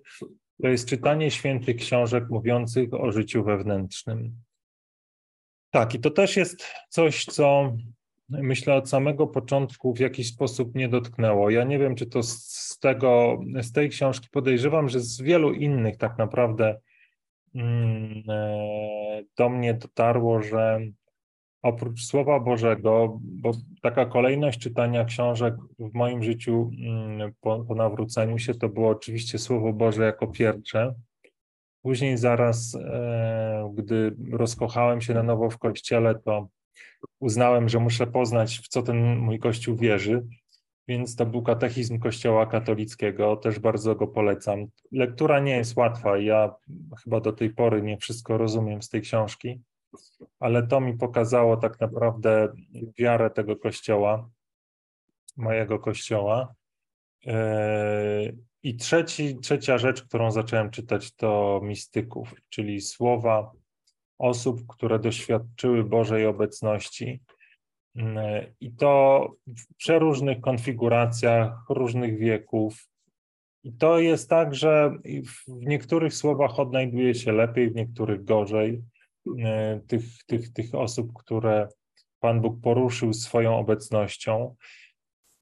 to 0.62 0.68
jest 0.68 0.88
czytanie 0.88 1.30
świętych 1.30 1.76
książek 1.76 2.24
mówiących 2.30 2.94
o 2.94 3.12
życiu 3.12 3.44
wewnętrznym. 3.44 4.36
Tak, 5.70 5.94
i 5.94 6.00
to 6.00 6.10
też 6.10 6.36
jest 6.36 6.64
coś, 6.88 7.24
co 7.24 7.72
myślę 8.28 8.74
od 8.74 8.88
samego 8.88 9.26
początku 9.26 9.94
w 9.94 10.00
jakiś 10.00 10.28
sposób 10.28 10.74
nie 10.74 10.88
dotknęło. 10.88 11.50
Ja 11.50 11.64
nie 11.64 11.78
wiem, 11.78 11.94
czy 11.94 12.06
to 12.06 12.22
z 12.22 12.78
tego, 12.80 13.40
z 13.62 13.72
tej 13.72 13.88
książki 13.88 14.28
podejrzewam, 14.32 14.88
że 14.88 15.00
z 15.00 15.20
wielu 15.20 15.52
innych 15.52 15.96
tak 15.96 16.18
naprawdę 16.18 16.80
mm, 17.54 18.22
e, 18.28 19.22
do 19.36 19.48
mnie 19.48 19.74
dotarło, 19.74 20.42
że 20.42 20.80
oprócz 21.62 22.04
Słowa 22.04 22.40
Bożego, 22.40 23.18
bo 23.22 23.52
taka 23.82 24.06
kolejność 24.06 24.60
czytania 24.60 25.04
książek 25.04 25.54
w 25.78 25.94
moim 25.94 26.22
życiu 26.22 26.70
mm, 26.86 27.32
po, 27.40 27.64
po 27.64 27.74
nawróceniu 27.74 28.38
się 28.38 28.54
to 28.54 28.68
było 28.68 28.88
oczywiście 28.88 29.38
Słowo 29.38 29.72
Boże 29.72 30.04
jako 30.04 30.26
pierwsze. 30.26 30.94
Później 31.82 32.18
zaraz, 32.18 32.74
e, 32.74 33.72
gdy 33.74 34.16
rozkochałem 34.32 35.00
się 35.00 35.14
na 35.14 35.22
nowo 35.22 35.50
w 35.50 35.58
kościele, 35.58 36.14
to 36.14 36.48
uznałem, 37.20 37.68
że 37.68 37.78
muszę 37.78 38.06
poznać, 38.06 38.58
w 38.58 38.68
co 38.68 38.82
ten 38.82 39.16
mój 39.16 39.38
kościół 39.38 39.76
wierzy, 39.76 40.26
więc 40.88 41.16
to 41.16 41.26
był 41.26 41.42
katechizm 41.42 41.98
Kościoła 41.98 42.46
katolickiego, 42.46 43.36
też 43.36 43.58
bardzo 43.58 43.94
go 43.94 44.06
polecam. 44.06 44.66
Lektura 44.92 45.40
nie 45.40 45.56
jest 45.56 45.76
łatwa, 45.76 46.18
ja 46.18 46.54
chyba 47.04 47.20
do 47.20 47.32
tej 47.32 47.50
pory 47.50 47.82
nie 47.82 47.98
wszystko 47.98 48.38
rozumiem 48.38 48.82
z 48.82 48.88
tej 48.88 49.00
książki, 49.00 49.60
ale 50.40 50.66
to 50.66 50.80
mi 50.80 50.94
pokazało 50.94 51.56
tak 51.56 51.80
naprawdę 51.80 52.52
wiarę 52.98 53.30
tego 53.30 53.56
kościoła, 53.56 54.30
mojego 55.36 55.78
kościoła. 55.78 56.54
E, 57.26 58.32
I 58.62 58.76
trzeci, 58.76 59.38
trzecia 59.38 59.78
rzecz, 59.78 60.02
którą 60.02 60.30
zacząłem 60.30 60.70
czytać, 60.70 61.14
to 61.14 61.60
mistyków, 61.62 62.34
czyli 62.48 62.80
słowa 62.80 63.52
osób, 64.18 64.66
które 64.66 64.98
doświadczyły 64.98 65.84
Bożej 65.84 66.26
obecności. 66.26 67.20
E, 67.96 68.46
I 68.60 68.72
to 68.72 69.28
w 69.46 69.74
przeróżnych 69.76 70.40
konfiguracjach, 70.40 71.52
różnych 71.68 72.18
wieków. 72.18 72.88
I 73.64 73.72
to 73.72 73.98
jest 73.98 74.30
tak, 74.30 74.54
że 74.54 74.92
w 75.04 75.48
niektórych 75.48 76.14
słowach 76.14 76.58
odnajduje 76.58 77.14
się 77.14 77.32
lepiej, 77.32 77.70
w 77.70 77.74
niektórych 77.74 78.24
gorzej. 78.24 78.82
E, 79.44 79.80
tych, 79.86 80.24
tych, 80.26 80.52
tych 80.52 80.74
osób, 80.74 81.12
które 81.12 81.68
Pan 82.20 82.40
Bóg 82.40 82.60
poruszył 82.60 83.12
swoją 83.12 83.58
obecnością. 83.58 84.54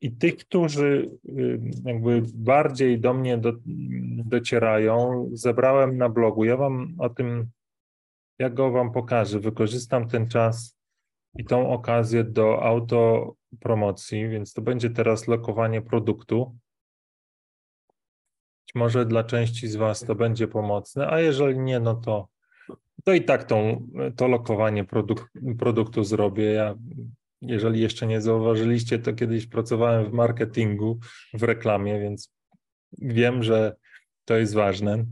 I 0.01 0.13
tych, 0.13 0.37
którzy 0.37 1.11
y, 1.29 1.61
jakby 1.85 2.23
bardziej 2.35 3.01
do 3.01 3.15
mnie 3.15 3.39
do, 3.39 3.53
docierają, 4.25 5.29
zebrałem 5.33 5.97
na 5.97 6.09
blogu. 6.09 6.45
Ja 6.45 6.57
Wam 6.57 6.95
o 6.99 7.09
tym, 7.09 7.51
jak 8.39 8.55
go 8.55 8.71
Wam 8.71 8.93
pokażę, 8.93 9.41
wykorzystam 9.41 10.09
ten 10.09 10.29
czas 10.29 10.79
i 11.37 11.45
tą 11.45 11.71
okazję 11.71 12.25
do 12.25 12.63
autopromocji, 12.63 14.29
więc 14.29 14.53
to 14.53 14.63
będzie 14.63 14.91
teraz 14.91 15.29
lokowanie 15.29 15.83
produktu. 15.83 16.57
Być 18.67 18.75
może 18.75 19.07
dla 19.07 19.25
części 19.25 19.69
z 19.69 19.77
Was 19.77 20.01
to 20.01 20.15
będzie 20.15 20.49
pomocne, 20.49 21.09
a 21.09 21.21
jeżeli 21.21 21.59
nie, 21.59 21.81
no 21.81 21.95
to 21.95 22.29
to 23.05 23.13
i 23.13 23.25
tak 23.25 23.45
tą, 23.45 23.87
to 24.17 24.29
lokowanie 24.29 24.85
produk 24.85 25.31
produktu 25.59 26.05
zrobię. 26.05 26.45
Ja, 26.45 26.75
jeżeli 27.43 27.81
jeszcze 27.81 28.07
nie 28.07 28.21
zauważyliście, 28.21 28.99
to 28.99 29.13
kiedyś 29.13 29.47
pracowałem 29.47 30.11
w 30.11 30.13
marketingu, 30.13 30.99
w 31.35 31.43
reklamie, 31.43 32.01
więc 32.01 32.33
wiem, 32.99 33.43
że 33.43 33.77
to 34.25 34.37
jest 34.37 34.55
ważne. 34.55 35.05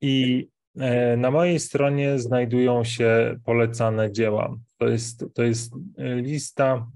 I 0.00 0.48
e, 0.76 1.16
na 1.16 1.30
mojej 1.30 1.60
stronie 1.60 2.18
znajdują 2.18 2.84
się 2.84 3.36
polecane 3.44 4.12
dzieła. 4.12 4.56
To 4.78 4.88
jest, 4.88 5.24
to 5.34 5.42
jest 5.42 5.72
lista. 5.98 6.90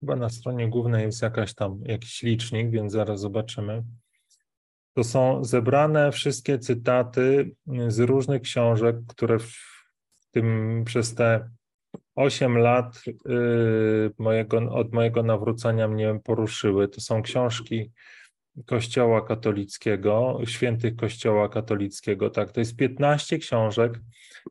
Chyba 0.00 0.16
na 0.16 0.28
stronie 0.28 0.68
głównej 0.68 1.04
jest 1.04 1.22
jakaś 1.22 1.54
tam 1.54 1.80
jakiś 1.84 2.22
licznik, 2.22 2.70
więc 2.70 2.92
zaraz 2.92 3.20
zobaczymy. 3.20 3.82
To 4.94 5.04
są 5.04 5.44
zebrane 5.44 6.12
wszystkie 6.12 6.58
cytaty 6.58 7.50
z 7.88 7.98
różnych 7.98 8.42
książek, 8.42 8.96
które 9.08 9.38
w 9.38 9.54
tym 10.30 10.82
przez 10.86 11.14
te 11.14 11.50
8 12.14 12.58
lat 12.58 13.02
y, 13.06 14.10
mojego, 14.18 14.58
od 14.58 14.92
mojego 14.92 15.22
nawrócenia 15.22 15.88
mnie 15.88 16.20
poruszyły. 16.24 16.88
To 16.88 17.00
są 17.00 17.22
książki 17.22 17.90
Kościoła 18.66 19.26
katolickiego, 19.26 20.40
świętych 20.44 20.96
Kościoła 20.96 21.48
katolickiego. 21.48 22.30
Tak, 22.30 22.52
to 22.52 22.60
jest 22.60 22.76
15 22.76 23.38
książek, 23.38 24.00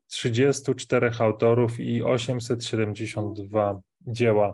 34 0.08 1.12
autorów 1.20 1.80
i 1.80 2.04
872 2.04 3.82
dzieła 4.02 4.54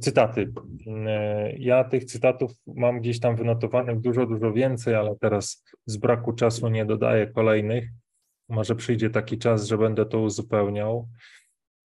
cytaty. 0.00 0.52
E, 0.86 1.56
ja 1.58 1.84
tych 1.84 2.04
cytatów 2.04 2.52
mam 2.66 3.00
gdzieś 3.00 3.20
tam 3.20 3.36
wynotowanych 3.36 4.00
dużo, 4.00 4.26
dużo 4.26 4.52
więcej, 4.52 4.94
ale 4.94 5.16
teraz 5.20 5.64
z 5.86 5.96
braku 5.96 6.32
czasu 6.32 6.68
nie 6.68 6.84
dodaję 6.84 7.26
kolejnych. 7.26 7.88
Może 8.48 8.76
przyjdzie 8.76 9.10
taki 9.10 9.38
czas, 9.38 9.66
że 9.66 9.78
będę 9.78 10.06
to 10.06 10.20
uzupełniał. 10.20 11.08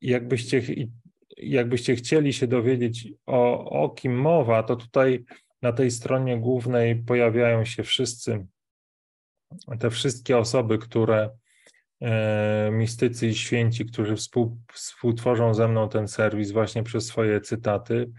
Jakbyście, 0.02 0.62
jakbyście 1.38 1.96
chcieli 1.96 2.34
się 2.34 2.48
dowiedzieć, 2.48 3.14
o, 3.26 3.70
o 3.70 3.90
kim 3.90 4.20
mowa, 4.20 4.64
to 4.64 4.76
tutaj 4.76 5.24
na 5.62 5.74
tej 5.74 5.92
stronie 5.92 6.38
głównej 6.38 6.96
pojawiają 6.96 7.66
się 7.66 7.84
wszyscy, 7.84 8.48
te 9.80 9.90
wszystkie 9.90 10.38
osoby, 10.38 10.78
które 10.78 11.30
mistycy 12.72 13.28
i 13.28 13.36
święci, 13.36 13.86
którzy 13.86 14.16
współ, 14.16 14.58
współtworzą 14.74 15.54
ze 15.54 15.68
mną 15.68 15.90
ten 15.90 16.08
serwis 16.08 16.52
właśnie 16.52 16.84
przez 16.84 17.06
swoje 17.06 17.42
cytaty. 17.42 18.12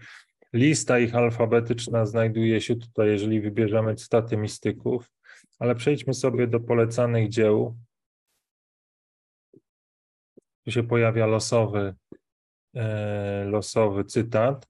Lista 0.53 0.99
ich 0.99 1.15
alfabetyczna 1.15 2.05
znajduje 2.05 2.61
się 2.61 2.75
tutaj, 2.75 3.07
jeżeli 3.07 3.41
wybierzemy 3.41 3.95
cytaty 3.95 4.37
mistyków, 4.37 5.11
ale 5.59 5.75
przejdźmy 5.75 6.13
sobie 6.13 6.47
do 6.47 6.59
polecanych 6.59 7.29
dzieł. 7.29 7.77
Tu 10.65 10.71
się 10.71 10.83
pojawia 10.83 11.25
losowy, 11.25 11.95
e, 12.75 13.45
losowy 13.45 14.05
cytat, 14.05 14.67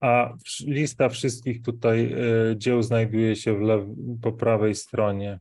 a 0.00 0.34
lista 0.66 1.08
wszystkich 1.08 1.62
tutaj 1.62 2.12
e, 2.12 2.56
dzieł 2.56 2.82
znajduje 2.82 3.36
się 3.36 3.60
lew, 3.60 3.84
po 4.22 4.32
prawej 4.32 4.74
stronie 4.74 5.40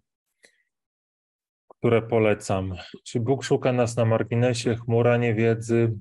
które 1.79 2.01
polecam. 2.01 2.75
Czy 3.03 3.19
Bóg 3.19 3.43
szuka 3.43 3.73
nas 3.73 3.95
na 3.95 4.05
marginesie, 4.05 4.75
chmura 4.75 5.17
niewiedzy, 5.17 5.93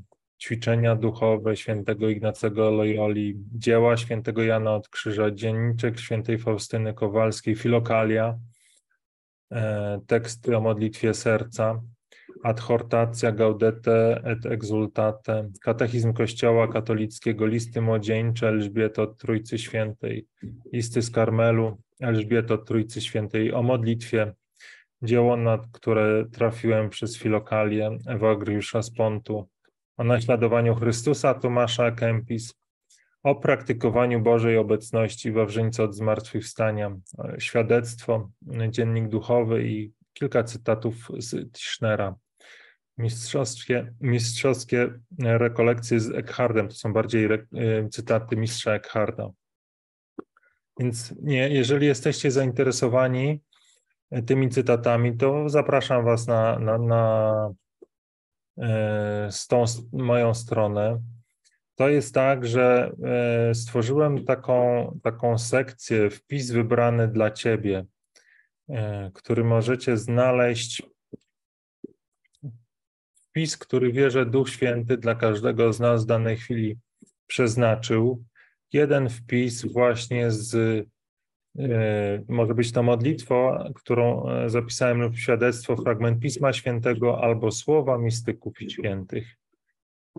ćwiczenia 0.43 0.97
duchowe 0.97 1.57
świętego 1.57 2.09
Ignacego 2.09 2.71
Loyoli, 2.71 3.35
dzieła 3.55 3.97
świętego 3.97 4.43
Jana 4.43 4.75
od 4.75 4.89
Krzyża, 4.89 5.31
dzienniczek 5.31 6.01
świętej 6.01 6.39
Faustyny 6.39 6.95
Kowalskiej, 6.95 7.55
filokalia, 7.55 8.39
e, 9.53 10.01
teksty 10.07 10.57
o 10.57 10.61
modlitwie 10.61 11.15
serca, 11.15 11.81
adhortacja 12.43 13.33
gaudete 13.33 14.23
et 14.25 14.47
exultate, 14.47 15.51
katechizm 15.61 16.13
Kościoła 16.13 16.69
katolickiego, 16.69 17.47
listy 17.47 17.81
młodzieńcze 17.81 18.49
Elżbiety 18.49 19.03
od 19.03 19.19
Trójcy 19.19 19.59
Świętej, 19.59 20.27
listy 20.73 21.03
z 21.03 21.11
Karmelu 21.11 21.79
Elżbiety 22.01 22.55
od 22.55 22.67
Trójcy 22.67 23.01
Świętej 23.01 23.53
o 23.53 23.63
modlitwie, 23.63 24.33
dzieło, 25.07 25.37
na 25.37 25.59
które 25.73 26.25
trafiłem 26.33 26.91
przez 26.91 27.19
filokalię 27.19 27.99
Ewagriusza 28.07 28.83
z 28.83 28.91
Pontu, 28.91 29.49
o 29.97 30.05
naśladowaniu 30.05 30.75
Chrystusa 30.75 31.35
Tomasza 31.35 31.91
Kempis, 31.91 32.55
o 33.23 33.35
praktykowaniu 33.35 34.21
Bożej 34.21 34.57
obecności 34.57 35.33
Wawrzyńca 35.33 35.83
od 35.83 35.95
zmartwychwstania, 35.95 36.97
świadectwo, 37.39 38.31
dziennik 38.69 39.09
duchowy 39.09 39.69
i 39.69 39.93
kilka 40.13 40.45
cytatów 40.45 40.95
z 41.19 41.53
Tischnera. 41.53 42.15
Mistrzowskie, 42.99 43.95
mistrzowskie 44.01 44.93
rekolekcje 45.19 46.01
z 46.01 46.11
Eckhardem, 46.11 46.69
to 46.69 46.75
są 46.75 46.93
bardziej 46.93 47.25
re, 47.25 47.35
y, 47.35 47.89
cytaty 47.89 48.37
mistrza 48.37 48.73
Eckharda. 48.73 49.31
Więc 50.81 51.15
nie, 51.23 51.49
jeżeli 51.49 51.87
jesteście 51.87 52.31
zainteresowani 52.31 53.41
tymi 54.27 54.49
cytatami, 54.49 55.17
to 55.17 55.49
zapraszam 55.49 56.05
Was 56.05 56.27
na, 56.27 56.59
na, 56.59 56.79
na 56.79 57.55
e, 58.59 59.29
z 59.31 59.47
tą 59.47 59.65
moją 59.93 60.35
stronę. 60.35 61.01
To 61.75 61.89
jest 61.89 62.15
tak, 62.15 62.47
że 62.47 62.93
e, 63.05 63.55
stworzyłem 63.55 64.25
taką, 64.25 64.99
taką 65.03 65.39
sekcję, 65.39 66.11
wpis 66.11 66.51
wybrany 66.51 67.09
dla 67.09 67.31
Ciebie, 67.31 67.85
e, 68.69 69.11
który 69.15 69.45
możecie 69.45 69.97
znaleźć. 69.97 70.83
Wpis, 73.15 73.57
który 73.57 73.93
wierzę 73.93 74.27
Duch 74.27 74.51
Święty 74.51 74.97
dla 74.97 75.15
każdego 75.15 75.73
z 75.73 75.81
nas 75.81 76.05
w 76.05 76.07
danej 76.07 76.37
chwili 76.37 76.79
przeznaczył. 77.27 78.25
Jeden 78.73 79.09
wpis 79.09 79.73
właśnie 79.73 80.31
z 80.31 80.87
może 82.29 82.55
być 82.55 82.73
to 82.73 82.83
modlitwa, 82.83 83.69
którą 83.75 84.29
e, 84.29 84.51
zapisałem 84.51 85.01
lub 85.01 85.17
świadectwo, 85.17 85.77
fragment 85.77 86.21
Pisma 86.21 86.53
Świętego 86.53 87.23
albo 87.23 87.51
słowa 87.51 87.99
mistyków 87.99 88.59
świętych. 88.69 89.37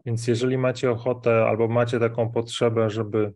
Więc 0.06 0.28
jeżeli 0.28 0.58
macie 0.58 0.92
ochotę 0.92 1.46
albo 1.46 1.68
macie 1.68 2.00
taką 2.00 2.32
potrzebę, 2.32 2.90
żeby, 2.90 3.34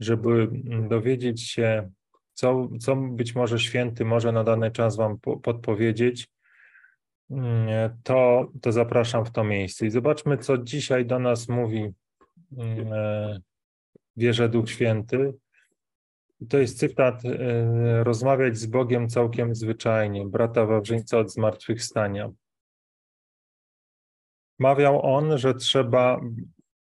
żeby 0.00 0.48
dowiedzieć 0.88 1.42
się, 1.42 1.90
co, 2.32 2.68
co 2.80 2.96
być 2.96 3.34
może 3.34 3.58
święty 3.58 4.04
może 4.04 4.32
na 4.32 4.44
dany 4.44 4.70
czas 4.70 4.96
Wam 4.96 5.18
podpowiedzieć, 5.18 6.28
mm, 7.30 7.68
to, 8.02 8.48
to 8.62 8.72
zapraszam 8.72 9.24
w 9.24 9.30
to 9.30 9.44
miejsce. 9.44 9.86
I 9.86 9.90
zobaczmy, 9.90 10.38
co 10.38 10.58
dzisiaj 10.58 11.06
do 11.06 11.18
nas 11.18 11.48
mówi 11.48 11.90
mm, 12.58 12.92
e, 12.92 13.40
wierzę 14.16 14.48
Duch 14.48 14.70
Święty. 14.70 15.32
To 16.48 16.58
jest 16.58 16.78
cytat, 16.78 17.24
e, 17.24 18.04
rozmawiać 18.04 18.56
z 18.56 18.66
Bogiem 18.66 19.08
całkiem 19.08 19.54
zwyczajnie, 19.54 20.26
brata 20.26 20.66
Wawrzyńca 20.66 21.18
od 21.18 21.32
zmartwychwstania. 21.32 22.30
Mawiał 24.58 25.16
on, 25.16 25.38
że 25.38 25.54
trzeba, 25.54 26.20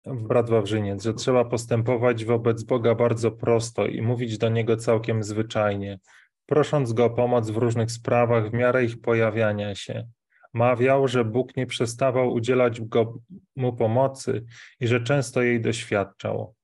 brat 0.05 0.49
Wawrzyniec, 0.49 1.03
że 1.03 1.14
trzeba 1.14 1.45
postępować 1.45 2.26
wobec 2.26 2.64
Boga 2.64 2.95
bardzo 2.95 3.32
prosto 3.32 3.88
i 3.88 4.01
mówić 4.01 4.38
do 4.38 4.49
Niego 4.49 4.78
całkiem 4.78 5.24
zwyczajnie, 5.24 5.99
prosząc 6.45 6.93
Go 6.93 7.05
o 7.05 7.10
pomoc 7.10 7.49
w 7.49 7.58
różnych 7.58 7.91
sprawach 7.91 8.49
w 8.49 8.53
miarę 8.53 8.86
ich 8.86 9.01
pojawiania 9.01 9.76
się. 9.76 10.08
Mawiał, 10.53 11.08
że 11.08 11.26
Bóg 11.26 11.58
nie 11.58 11.66
przestawał 11.66 12.34
udzielać 12.34 12.82
go, 12.82 13.20
mu 13.55 13.74
pomocy 13.74 14.45
i 14.80 14.88
że 14.88 15.01
często 15.01 15.41
jej 15.41 15.62
doświadczał. 15.62 16.57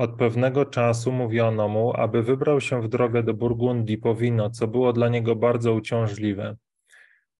Od 0.00 0.16
pewnego 0.16 0.64
czasu 0.64 1.12
mówiono 1.12 1.68
mu, 1.68 1.92
aby 1.96 2.22
wybrał 2.22 2.60
się 2.60 2.82
w 2.82 2.88
drogę 2.88 3.22
do 3.22 3.34
Burgundii 3.34 3.98
po 3.98 4.14
wino, 4.14 4.50
co 4.50 4.66
było 4.66 4.92
dla 4.92 5.08
niego 5.08 5.36
bardzo 5.36 5.72
uciążliwe. 5.74 6.56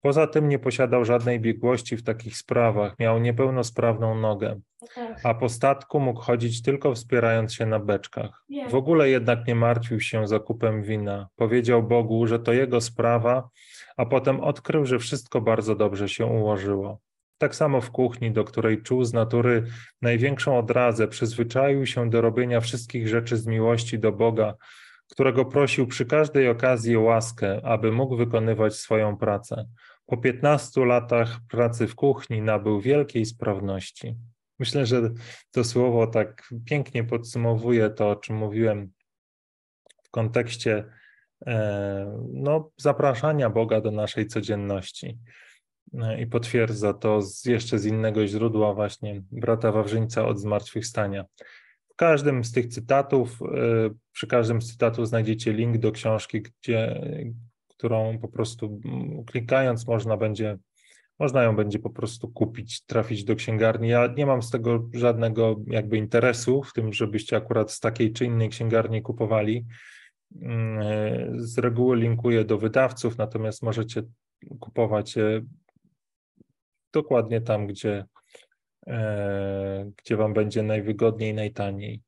Poza 0.00 0.26
tym 0.26 0.48
nie 0.48 0.58
posiadał 0.58 1.04
żadnej 1.04 1.40
biegłości 1.40 1.96
w 1.96 2.02
takich 2.02 2.36
sprawach, 2.36 2.98
miał 2.98 3.18
niepełnosprawną 3.20 4.14
nogę, 4.14 4.60
a 5.24 5.34
po 5.34 5.48
statku 5.48 6.00
mógł 6.00 6.20
chodzić 6.20 6.62
tylko 6.62 6.94
wspierając 6.94 7.54
się 7.54 7.66
na 7.66 7.78
beczkach. 7.78 8.44
W 8.68 8.74
ogóle 8.74 9.08
jednak 9.08 9.46
nie 9.46 9.54
martwił 9.54 10.00
się 10.00 10.28
zakupem 10.28 10.82
wina. 10.82 11.28
Powiedział 11.36 11.82
Bogu, 11.82 12.26
że 12.26 12.38
to 12.38 12.52
jego 12.52 12.80
sprawa, 12.80 13.48
a 13.96 14.06
potem 14.06 14.40
odkrył, 14.40 14.86
że 14.86 14.98
wszystko 14.98 15.40
bardzo 15.40 15.74
dobrze 15.74 16.08
się 16.08 16.26
ułożyło. 16.26 16.98
Tak 17.40 17.54
samo 17.54 17.80
w 17.80 17.90
kuchni, 17.90 18.32
do 18.32 18.44
której 18.44 18.82
czuł 18.82 19.04
z 19.04 19.12
natury 19.12 19.66
największą 20.02 20.58
odrazę, 20.58 21.08
przyzwyczaił 21.08 21.86
się 21.86 22.10
do 22.10 22.20
robienia 22.20 22.60
wszystkich 22.60 23.08
rzeczy 23.08 23.36
z 23.36 23.46
miłości 23.46 23.98
do 23.98 24.12
Boga, 24.12 24.54
którego 25.10 25.44
prosił 25.44 25.86
przy 25.86 26.06
każdej 26.06 26.48
okazji 26.48 26.96
o 26.96 27.00
łaskę, 27.00 27.60
aby 27.64 27.92
mógł 27.92 28.16
wykonywać 28.16 28.74
swoją 28.74 29.16
pracę. 29.16 29.68
Po 30.06 30.16
15 30.16 30.84
latach 30.84 31.38
pracy 31.48 31.86
w 31.86 31.94
kuchni 31.94 32.42
nabył 32.42 32.80
wielkiej 32.80 33.26
sprawności. 33.26 34.16
Myślę, 34.58 34.86
że 34.86 35.10
to 35.50 35.64
słowo 35.64 36.06
tak 36.06 36.48
pięknie 36.66 37.04
podsumowuje 37.04 37.90
to, 37.90 38.10
o 38.10 38.16
czym 38.16 38.36
mówiłem 38.36 38.92
w 40.04 40.10
kontekście 40.10 40.84
e, 41.46 42.22
no, 42.32 42.70
zapraszania 42.76 43.50
Boga 43.50 43.80
do 43.80 43.90
naszej 43.90 44.26
codzienności. 44.26 45.18
E, 45.94 46.22
I 46.22 46.26
potwierdza 46.26 46.94
to 46.94 47.22
z, 47.22 47.44
jeszcze 47.44 47.78
z 47.78 47.86
innego 47.86 48.26
źródła, 48.26 48.74
właśnie 48.74 49.22
brata 49.32 49.72
Wawrzyńca 49.72 50.26
od 50.26 50.38
zmartwychwstania. 50.38 51.24
W 51.88 51.94
każdym 51.96 52.44
z 52.44 52.52
tych 52.52 52.66
cytatów, 52.66 53.38
e, 53.42 53.90
przy 54.12 54.26
każdym 54.26 54.62
z 54.62 54.72
cytatów 54.72 55.08
znajdziecie 55.08 55.52
link 55.52 55.78
do 55.78 55.92
książki, 55.92 56.42
gdzie, 56.42 57.00
którą 57.68 58.18
po 58.18 58.28
prostu 58.28 58.80
mm, 58.84 59.24
klikając 59.24 59.86
można 59.86 60.16
będzie, 60.16 60.58
można 61.18 61.42
ją 61.42 61.56
będzie 61.56 61.78
po 61.78 61.90
prostu 61.90 62.28
kupić, 62.28 62.84
trafić 62.84 63.24
do 63.24 63.36
księgarni. 63.36 63.88
Ja 63.88 64.06
nie 64.16 64.26
mam 64.26 64.42
z 64.42 64.50
tego 64.50 64.88
żadnego 64.94 65.56
jakby 65.66 65.96
interesu 65.96 66.62
w 66.62 66.72
tym, 66.72 66.92
żebyście 66.92 67.36
akurat 67.36 67.72
z 67.72 67.80
takiej 67.80 68.12
czy 68.12 68.24
innej 68.24 68.48
księgarni 68.48 69.02
kupowali. 69.02 69.66
Mm, 70.42 70.78
e, 70.78 71.28
z 71.36 71.58
reguły 71.58 71.96
linkuję 71.96 72.44
do 72.44 72.58
wydawców, 72.58 73.18
natomiast 73.18 73.62
możecie 73.62 74.02
kupować 74.60 75.16
je 75.16 75.42
dokładnie 76.92 77.40
tam, 77.40 77.66
gdzie, 77.66 78.04
e, 78.86 79.90
gdzie 79.96 80.16
Wam 80.16 80.34
będzie 80.34 80.62
najwygodniej, 80.62 81.34
najtaniej. 81.34 82.02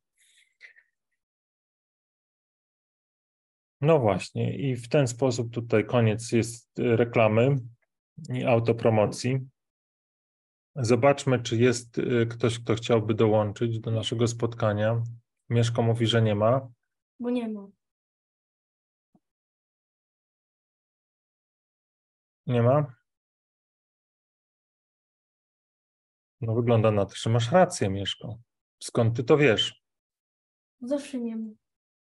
No 3.80 3.99
właśnie, 3.99 4.57
i 4.57 4.76
w 4.76 4.89
ten 4.89 5.09
sposób 5.09 5.53
tutaj 5.53 5.87
koniec 5.87 6.33
jest 6.33 6.78
reklamy 6.78 7.57
i 8.28 8.45
autopromocji. 8.45 9.41
Zobaczmy, 10.76 11.43
czy 11.43 11.57
jest 11.57 11.99
y, 11.99 12.26
ktoś, 12.30 12.59
kto 12.59 12.74
chciałby 12.74 13.14
dołączyć 13.14 13.80
do 13.80 13.91
naszego 13.91 14.26
spotkania. 14.26 15.03
Mieszko 15.51 15.83
mówi, 15.83 16.07
że 16.07 16.22
nie 16.22 16.35
ma. 16.35 16.68
Bo 17.20 17.30
nie 17.30 17.49
ma. 17.49 17.68
Nie 22.47 22.62
ma? 22.62 23.01
No 26.43 26.55
wygląda 26.55 26.90
na 26.90 27.07
to, 27.07 27.14
że 27.16 27.30
masz 27.30 27.53
rację, 27.53 27.90
Mieszko. 27.90 28.38
Skąd 28.82 29.16
ty 29.16 29.24
to 29.24 29.36
wiesz? 29.36 29.82
Zawsze 30.80 31.20
nie. 31.20 31.38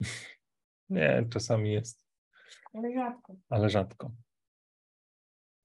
Nie, 0.90 1.26
czasami 1.32 1.72
jest, 1.72 2.06
Ale 2.74 2.94
rzadko. 2.94 3.36
ale 3.48 3.70
rzadko. 3.70 4.12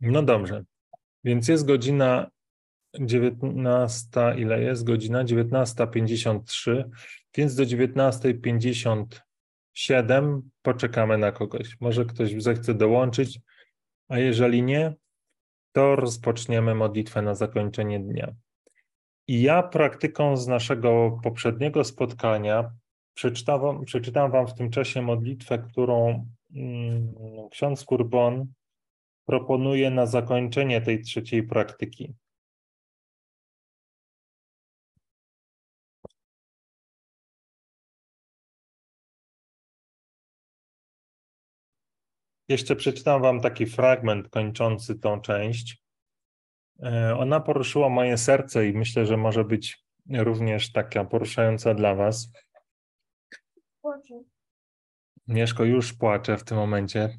No 0.01 0.23
dobrze, 0.23 0.63
więc 1.23 1.47
jest 1.47 1.65
godzina 1.65 2.31
19, 2.99 4.35
ile 4.37 4.61
jest 4.61 4.83
godzina? 4.83 5.23
19.53, 5.23 6.89
więc 7.37 7.55
do 7.55 7.63
19.57 7.63 10.41
poczekamy 10.61 11.17
na 11.17 11.31
kogoś. 11.31 11.77
Może 11.79 12.05
ktoś 12.05 12.43
zechce 12.43 12.73
dołączyć, 12.73 13.39
a 14.07 14.19
jeżeli 14.19 14.63
nie, 14.63 14.93
to 15.71 15.95
rozpoczniemy 15.95 16.75
modlitwę 16.75 17.21
na 17.21 17.35
zakończenie 17.35 17.99
dnia. 17.99 18.35
I 19.27 19.41
ja 19.41 19.63
praktyką 19.63 20.37
z 20.37 20.47
naszego 20.47 21.19
poprzedniego 21.23 21.83
spotkania 21.83 22.71
przeczytam, 23.13 23.85
przeczytam 23.85 24.31
Wam 24.31 24.47
w 24.47 24.53
tym 24.53 24.69
czasie 24.69 25.01
modlitwę, 25.01 25.59
którą 25.59 26.27
mm, 26.55 27.13
ksiądz 27.51 27.85
Kurbon 27.85 28.47
proponuje 29.25 29.91
na 29.91 30.05
zakończenie 30.05 30.81
tej 30.81 31.01
trzeciej 31.01 31.43
praktyki. 31.43 32.13
Jeszcze 42.49 42.75
przeczytam 42.75 43.21
Wam 43.21 43.41
taki 43.41 43.65
fragment 43.65 44.29
kończący 44.29 44.99
tą 44.99 45.21
część. 45.21 45.84
E, 46.83 47.15
ona 47.17 47.39
poruszyła 47.39 47.89
moje 47.89 48.17
serce 48.17 48.67
i 48.67 48.73
myślę, 48.73 49.05
że 49.05 49.17
może 49.17 49.43
być 49.43 49.85
również 50.09 50.71
taka 50.71 51.05
poruszająca 51.05 51.73
dla 51.73 51.95
Was. 51.95 52.31
Płaczę. 53.81 54.23
Mieszko 55.27 55.63
już 55.63 55.93
płacze 55.93 56.37
w 56.37 56.43
tym 56.43 56.57
momencie. 56.57 57.17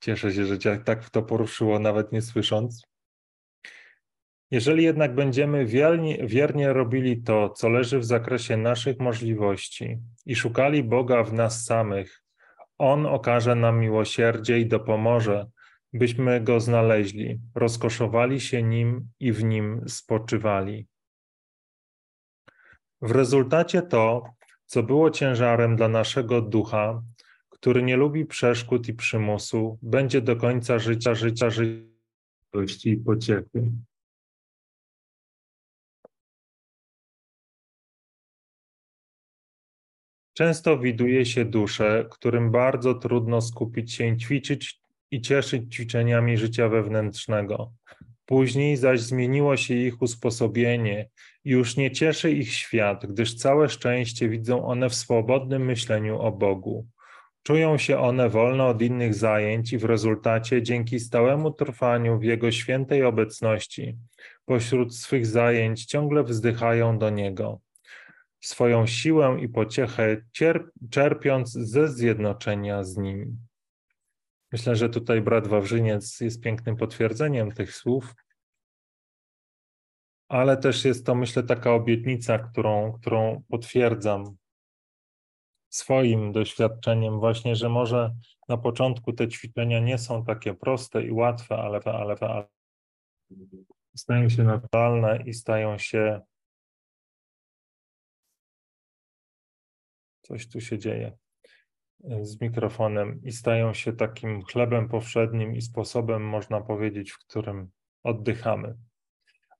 Cieszę 0.00 0.32
się, 0.32 0.44
że 0.44 0.58
Cię 0.58 0.78
tak 0.84 1.10
to 1.10 1.22
poruszyło, 1.22 1.78
nawet 1.78 2.12
nie 2.12 2.22
słysząc. 2.22 2.82
Jeżeli 4.50 4.84
jednak 4.84 5.14
będziemy 5.14 5.66
wiernie, 5.66 6.26
wiernie 6.26 6.72
robili 6.72 7.22
to, 7.22 7.50
co 7.50 7.68
leży 7.68 7.98
w 7.98 8.04
zakresie 8.04 8.56
naszych 8.56 8.98
możliwości 8.98 9.98
i 10.26 10.36
szukali 10.36 10.84
Boga 10.84 11.22
w 11.24 11.32
nas 11.32 11.64
samych, 11.64 12.22
On 12.78 13.06
okaże 13.06 13.54
nam 13.54 13.80
miłosierdzie 13.80 14.58
i 14.58 14.66
dopomoże, 14.66 15.46
byśmy 15.94 16.40
Go 16.40 16.60
znaleźli, 16.60 17.40
rozkoszowali 17.54 18.40
się 18.40 18.62
Nim 18.62 19.08
i 19.20 19.32
w 19.32 19.44
Nim 19.44 19.88
spoczywali. 19.88 20.86
W 23.02 23.10
rezultacie 23.10 23.82
to, 23.82 24.22
co 24.66 24.82
było 24.82 25.10
ciężarem 25.10 25.76
dla 25.76 25.88
naszego 25.88 26.40
ducha, 26.40 27.02
który 27.48 27.82
nie 27.82 27.96
lubi 27.96 28.26
przeszkód 28.26 28.88
i 28.88 28.94
przymusu, 28.94 29.78
będzie 29.82 30.20
do 30.20 30.36
końca 30.36 30.78
życia, 30.78 31.14
życia, 31.14 31.50
życia 31.50 31.84
i 32.84 32.96
pociechy. 32.96 33.72
Często 40.32 40.78
widuje 40.78 41.26
się 41.26 41.44
dusze, 41.44 42.06
którym 42.10 42.50
bardzo 42.50 42.94
trudno 42.94 43.40
skupić 43.40 43.92
się, 43.92 44.16
ćwiczyć 44.16 44.83
i 45.14 45.20
cieszyć 45.20 45.74
ćwiczeniami 45.74 46.36
życia 46.36 46.68
wewnętrznego. 46.68 47.72
Później 48.26 48.76
zaś 48.76 49.00
zmieniło 49.00 49.56
się 49.56 49.74
ich 49.74 50.02
usposobienie 50.02 51.08
i 51.44 51.50
już 51.50 51.76
nie 51.76 51.90
cieszy 51.90 52.30
ich 52.30 52.52
świat, 52.52 53.06
gdyż 53.06 53.34
całe 53.34 53.68
szczęście 53.68 54.28
widzą 54.28 54.66
one 54.66 54.88
w 54.88 54.94
swobodnym 54.94 55.64
myśleniu 55.64 56.18
o 56.18 56.32
Bogu. 56.32 56.86
Czują 57.42 57.78
się 57.78 57.98
one 57.98 58.28
wolne 58.28 58.64
od 58.64 58.82
innych 58.82 59.14
zajęć 59.14 59.72
i 59.72 59.78
w 59.78 59.84
rezultacie 59.84 60.62
dzięki 60.62 61.00
stałemu 61.00 61.50
trwaniu 61.50 62.18
w 62.18 62.24
Jego 62.24 62.52
świętej 62.52 63.04
obecności 63.04 63.96
pośród 64.44 64.96
swych 64.96 65.26
zajęć 65.26 65.84
ciągle 65.84 66.24
wzdychają 66.24 66.98
do 66.98 67.10
Niego. 67.10 67.60
Swoją 68.40 68.86
siłę 68.86 69.36
i 69.40 69.48
pociechę 69.48 70.16
czerpiąc 70.90 71.52
ze 71.52 71.88
zjednoczenia 71.88 72.84
z 72.84 72.96
Nim. 72.96 73.38
Myślę, 74.54 74.76
że 74.76 74.88
tutaj 74.88 75.20
brat 75.20 75.46
Wawrzyniec 75.46 76.20
jest 76.20 76.40
pięknym 76.40 76.76
potwierdzeniem 76.76 77.52
tych 77.52 77.74
słów, 77.74 78.14
ale 80.28 80.56
też 80.56 80.84
jest 80.84 81.06
to, 81.06 81.14
myślę, 81.14 81.42
taka 81.42 81.74
obietnica, 81.74 82.38
którą, 82.38 82.92
którą 82.92 83.42
potwierdzam 83.48 84.36
swoim 85.68 86.32
doświadczeniem, 86.32 87.20
właśnie, 87.20 87.56
że 87.56 87.68
może 87.68 88.14
na 88.48 88.56
początku 88.56 89.12
te 89.12 89.28
ćwiczenia 89.28 89.80
nie 89.80 89.98
są 89.98 90.24
takie 90.24 90.54
proste 90.54 91.02
i 91.02 91.12
łatwe, 91.12 91.56
ale, 91.56 91.80
ale, 91.84 92.16
ale 92.20 92.48
stają 93.96 94.28
się 94.28 94.44
naturalne 94.44 95.22
i 95.26 95.34
stają 95.34 95.78
się. 95.78 96.20
Coś 100.22 100.48
tu 100.48 100.60
się 100.60 100.78
dzieje 100.78 101.23
z 102.22 102.40
mikrofonem 102.40 103.20
i 103.24 103.32
stają 103.32 103.74
się 103.74 103.92
takim 103.92 104.42
chlebem 104.42 104.88
powszednim 104.88 105.56
i 105.56 105.62
sposobem, 105.62 106.26
można 106.26 106.60
powiedzieć, 106.60 107.12
w 107.12 107.18
którym 107.18 107.70
oddychamy. 108.02 108.76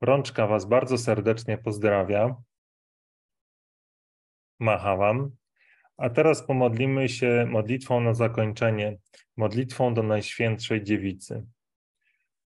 Rączka 0.00 0.46
Was 0.46 0.64
bardzo 0.64 0.98
serdecznie 0.98 1.58
pozdrawia. 1.58 2.36
Macha 4.60 4.96
Wam. 4.96 5.30
A 5.96 6.10
teraz 6.10 6.46
pomodlimy 6.46 7.08
się 7.08 7.46
modlitwą 7.48 8.00
na 8.00 8.14
zakończenie, 8.14 8.98
modlitwą 9.36 9.94
do 9.94 10.02
Najświętszej 10.02 10.82
Dziewicy. 10.82 11.46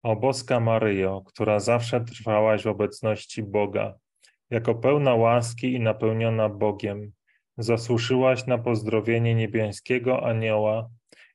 O 0.03 0.17
boska 0.17 0.61
Maryjo, 0.61 1.23
która 1.27 1.61
zawsze 1.61 2.01
trwałaś 2.01 2.63
w 2.63 2.67
obecności 2.67 3.43
Boga, 3.43 3.95
jako 4.51 4.75
pełna 4.75 5.15
łaski 5.15 5.73
i 5.73 5.81
napełniona 5.81 6.49
Bogiem, 6.49 7.13
zasłuszyłaś 7.59 8.47
na 8.47 8.59
pozdrowienie 8.59 9.35
niebiańskiego 9.35 10.27
anioła 10.27 10.89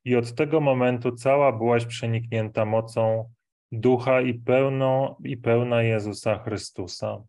i 0.04 0.16
od 0.16 0.34
tego 0.34 0.60
momentu 0.60 1.12
cała 1.12 1.52
byłaś 1.52 1.86
przeniknięta 1.86 2.64
mocą 2.64 3.30
ducha 3.72 4.20
i, 4.20 4.34
pełną, 4.34 5.14
i 5.24 5.36
pełna 5.36 5.82
Jezusa 5.82 6.38
Chrystusa. 6.38 7.22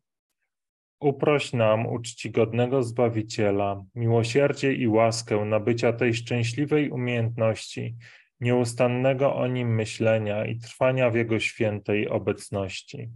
Uproś 0.99 1.53
nam, 1.53 1.85
uczcigodnego 1.85 2.83
Zbawiciela, 2.83 3.83
miłosierdzie 3.95 4.73
i 4.73 4.87
łaskę 4.87 5.45
nabycia 5.45 5.93
tej 5.93 6.13
szczęśliwej 6.13 6.89
umiejętności, 6.89 7.95
nieustannego 8.39 9.35
o 9.35 9.47
Nim 9.47 9.75
myślenia 9.75 10.45
i 10.45 10.59
trwania 10.59 11.09
w 11.09 11.15
Jego 11.15 11.39
świętej 11.39 12.09
obecności. 12.09 13.09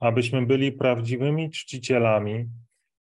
Abyśmy 0.00 0.46
byli 0.46 0.72
prawdziwymi 0.72 1.50
czcicielami, 1.50 2.46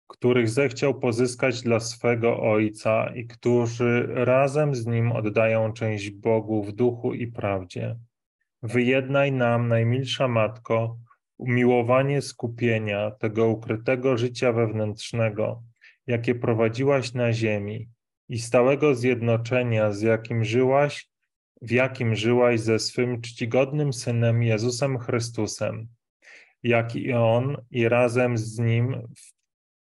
których 0.09 0.49
zechciał 0.49 0.99
pozyskać 0.99 1.61
dla 1.61 1.79
swego 1.79 2.39
Ojca 2.39 3.09
i 3.15 3.27
którzy 3.27 4.07
razem 4.09 4.75
z 4.75 4.85
Nim 4.85 5.11
oddają 5.11 5.73
część 5.73 6.09
Bogu 6.09 6.63
w 6.63 6.71
duchu 6.71 7.13
i 7.13 7.27
prawdzie. 7.27 7.95
Wyjednaj 8.63 9.31
nam, 9.31 9.67
najmilsza 9.67 10.27
Matko, 10.27 10.97
umiłowanie 11.37 12.21
skupienia 12.21 13.11
tego 13.11 13.47
ukrytego 13.47 14.17
życia 14.17 14.53
wewnętrznego, 14.53 15.63
jakie 16.07 16.35
prowadziłaś 16.35 17.13
na 17.13 17.33
ziemi 17.33 17.89
i 18.29 18.39
stałego 18.39 18.95
zjednoczenia, 18.95 19.91
z 19.91 20.01
jakim 20.01 20.43
żyłaś, 20.43 21.09
w 21.61 21.71
jakim 21.71 22.15
żyłaś 22.15 22.59
ze 22.59 22.79
swym 22.79 23.21
czcigodnym 23.21 23.93
Synem 23.93 24.43
Jezusem 24.43 24.99
Chrystusem, 24.99 25.87
jak 26.63 26.95
i 26.95 27.13
On 27.13 27.57
i 27.71 27.89
razem 27.89 28.37
z 28.37 28.59
Nim 28.59 29.07
w 29.17 29.38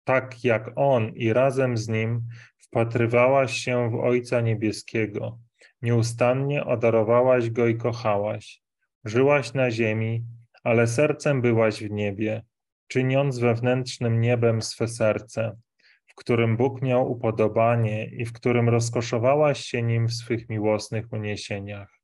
tak 0.07 0.45
jak 0.45 0.71
On 0.77 1.09
i 1.09 1.33
razem 1.33 1.77
z 1.77 1.89
Nim 1.89 2.29
wpatrywałaś 2.59 3.53
się 3.59 3.91
w 3.91 3.95
Ojca 3.95 4.41
Niebieskiego, 4.41 5.39
nieustannie 5.83 6.65
odarowałaś 6.65 7.51
Go 7.51 7.67
i 7.67 7.77
kochałaś. 7.77 8.63
Żyłaś 9.05 9.55
na 9.55 9.71
ziemi, 9.71 10.25
ale 10.65 10.87
sercem 10.87 11.43
byłaś 11.43 11.83
w 11.83 11.91
niebie, 11.91 12.43
czyniąc 12.89 13.39
wewnętrznym 13.39 14.21
niebem 14.21 14.63
swe 14.63 14.89
serce, 14.89 15.57
w 16.07 16.15
którym 16.15 16.57
Bóg 16.57 16.83
miał 16.83 17.13
upodobanie 17.13 18.05
i 18.05 18.25
w 18.25 18.33
którym 18.33 18.69
rozkoszowałaś 18.69 19.61
się 19.61 19.83
Nim 19.83 20.09
w 20.09 20.15
swych 20.15 20.49
miłosnych 20.49 21.13
uniesieniach. 21.13 22.01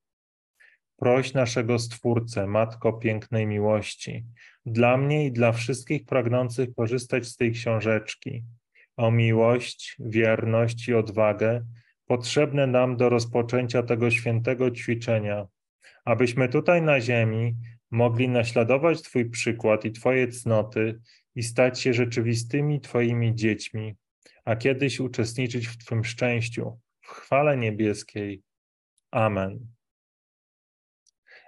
Proś 0.96 1.34
naszego 1.34 1.78
Stwórcę, 1.78 2.46
Matko 2.46 2.92
pięknej 2.92 3.46
miłości, 3.46 4.24
dla 4.66 4.96
mnie 4.96 5.26
i 5.26 5.32
dla 5.32 5.52
wszystkich 5.52 6.04
pragnących 6.04 6.74
korzystać 6.74 7.26
z 7.26 7.36
tej 7.36 7.52
książeczki, 7.52 8.44
o 8.96 9.10
miłość, 9.10 9.96
wierność 9.98 10.88
i 10.88 10.94
odwagę 10.94 11.66
potrzebne 12.06 12.66
nam 12.66 12.96
do 12.96 13.08
rozpoczęcia 13.08 13.82
tego 13.82 14.10
świętego 14.10 14.70
ćwiczenia, 14.70 15.46
abyśmy 16.04 16.48
tutaj 16.48 16.82
na 16.82 17.00
ziemi 17.00 17.56
mogli 17.90 18.28
naśladować 18.28 19.02
Twój 19.02 19.30
przykład 19.30 19.84
i 19.84 19.92
Twoje 19.92 20.28
cnoty 20.28 21.00
i 21.34 21.42
stać 21.42 21.80
się 21.80 21.94
rzeczywistymi 21.94 22.80
Twoimi 22.80 23.34
dziećmi, 23.34 23.96
a 24.44 24.56
kiedyś 24.56 25.00
uczestniczyć 25.00 25.66
w 25.66 25.78
Twym 25.78 26.04
szczęściu, 26.04 26.78
w 27.00 27.08
chwale 27.08 27.56
niebieskiej. 27.56 28.42
Amen. 29.10 29.66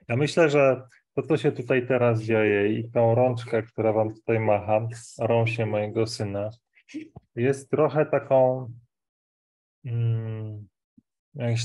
Ja 0.09 0.17
myślę, 0.17 0.51
że 0.51 0.83
to, 1.15 1.23
co 1.23 1.37
się 1.37 1.53
tutaj 1.53 1.87
teraz 1.87 2.23
dzieje 2.23 2.79
i 2.79 2.91
tą 2.91 3.15
rączkę, 3.15 3.63
która 3.63 3.93
wam 3.93 4.15
tutaj 4.15 4.41
macha, 4.41 4.89
rąsie 5.19 5.67
mojego 5.67 6.07
syna, 6.07 6.51
jest 7.37 7.71
trochę 7.71 8.07
taką, 8.07 8.71
mm, 9.85 10.67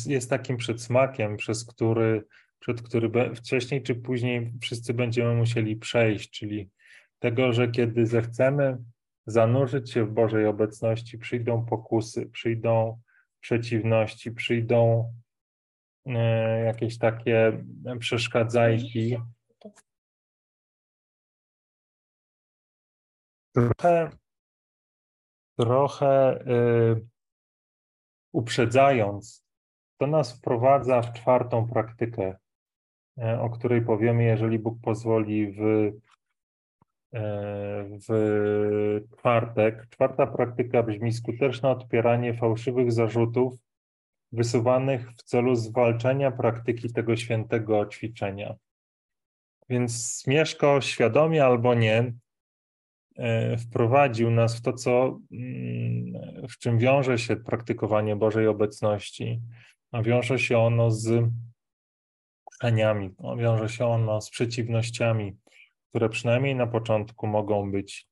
jest 0.06 0.30
takim 0.30 0.58
przedsmakiem, 0.58 1.38
przez 1.38 1.66
który, 1.66 2.24
przed 2.60 2.82
który 2.82 3.36
wcześniej 3.36 3.84
czy 3.84 3.95
później 3.95 4.54
wszyscy 4.62 4.93
będziemy 4.93 5.36
musieli 5.36 5.76
przejść, 5.76 6.30
czyli 6.30 6.70
tego, 7.20 7.54
że 7.54 7.72
kiedy 7.72 8.06
zechcemy 8.06 8.78
zanurzyć 9.26 9.91
się 9.91 10.06
w 10.06 10.14
Bożej 10.14 10.45
obecności, 10.45 11.18
przyjdą 11.18 11.66
pokusy, 11.66 12.26
przyjdą 12.26 13.02
przeciwności, 13.39 14.32
przyjdą 14.32 15.12
E, 16.06 16.64
jakieś 16.64 16.97
takie 16.97 17.64
przeszkadzajki. 18.00 19.18
Trochę, 23.54 24.10
trochę 25.60 26.39
y, 26.47 27.08
uprzedzając, 28.32 29.45
to 29.97 30.08
nas 30.08 30.38
wprowadza 30.38 31.02
w 31.02 31.14
czwartą 31.14 31.68
praktykę, 31.68 32.36
y, 33.18 33.39
o 33.39 33.50
której 33.50 33.82
powiemy, 33.82 34.24
jeżeli 34.24 34.60
Bóg 34.60 34.82
pozwoli, 34.82 35.52
w, 35.52 35.62
y, 35.62 36.00
w 38.10 39.02
czwartek. 39.18 39.88
Czwarta 39.89 40.28
praktyka 40.28 40.84
brzmi 40.84 41.14
skuteczne 41.14 41.70
odpieranie 41.70 42.34
fałszywych 42.34 42.91
zarzutów 42.91 43.54
wysuwanych 44.32 45.12
w 45.12 45.24
celu 45.24 45.56
zwalczenia 45.56 46.32
praktyki 46.32 46.93
tego 46.93 47.16
świętego 47.16 47.86
ćwiczenia. 47.86 48.56
Więc 49.70 50.24
Mieszko 50.28 50.82
świadomie 50.82 51.45
albo 51.45 51.74
nie 51.74 52.14
wprowadził 53.59 54.32
nas 54.32 54.57
w 54.57 54.61
to, 54.61 54.74
co, 54.74 55.20
mm, 55.32 56.47
w 56.49 56.57
czym 56.57 56.78
wiąże 56.78 57.17
się 57.17 57.36
praktykowanie 57.36 58.15
Bożej 58.15 58.47
obecności, 58.47 59.41
wiąże 60.03 60.39
się 60.39 60.57
ono 60.57 60.91
z 60.91 61.30
kuszeniami, 62.43 63.09
wiąże 63.38 63.70
się 63.70 63.86
ono 63.86 64.22
z 64.22 64.30
przeciwnościami, 64.30 65.38
które 65.89 66.09
przynajmniej 66.09 66.55
na 66.55 66.67
początku 66.67 67.28
mogą 67.28 67.72
być, 67.72 68.07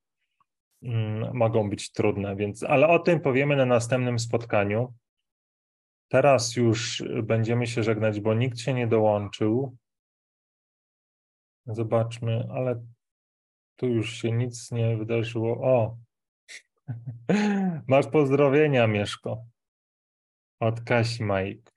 mm, 0.82 1.36
mogą 1.36 1.70
być 1.70 1.92
trudne. 1.92 2.36
Więc, 2.36 2.62
ale 2.62 2.88
o 2.88 2.98
tym 2.98 3.20
powiemy 3.20 3.56
na 3.56 3.66
następnym 3.66 4.18
spotkaniu. 4.18 4.94
Teraz 6.08 6.56
już 6.56 7.04
będziemy 7.22 7.66
się 7.66 7.82
żegnać, 7.82 8.20
bo 8.20 8.34
nikt 8.34 8.58
się 8.58 8.74
nie 8.74 8.86
dołączył. 8.86 9.76
Zobaczmy, 11.66 12.48
ale 12.50 12.82
tu 13.78 13.86
już 13.86 14.12
się 14.12 14.32
nic 14.32 14.72
nie 14.72 14.96
wydarzyło. 14.96 15.52
O! 15.62 15.96
Masz 17.88 18.06
pozdrowienia, 18.06 18.86
Mieszko. 18.86 19.44
Od 20.60 20.80
Kasi 20.80 21.24
Majk. 21.24 21.70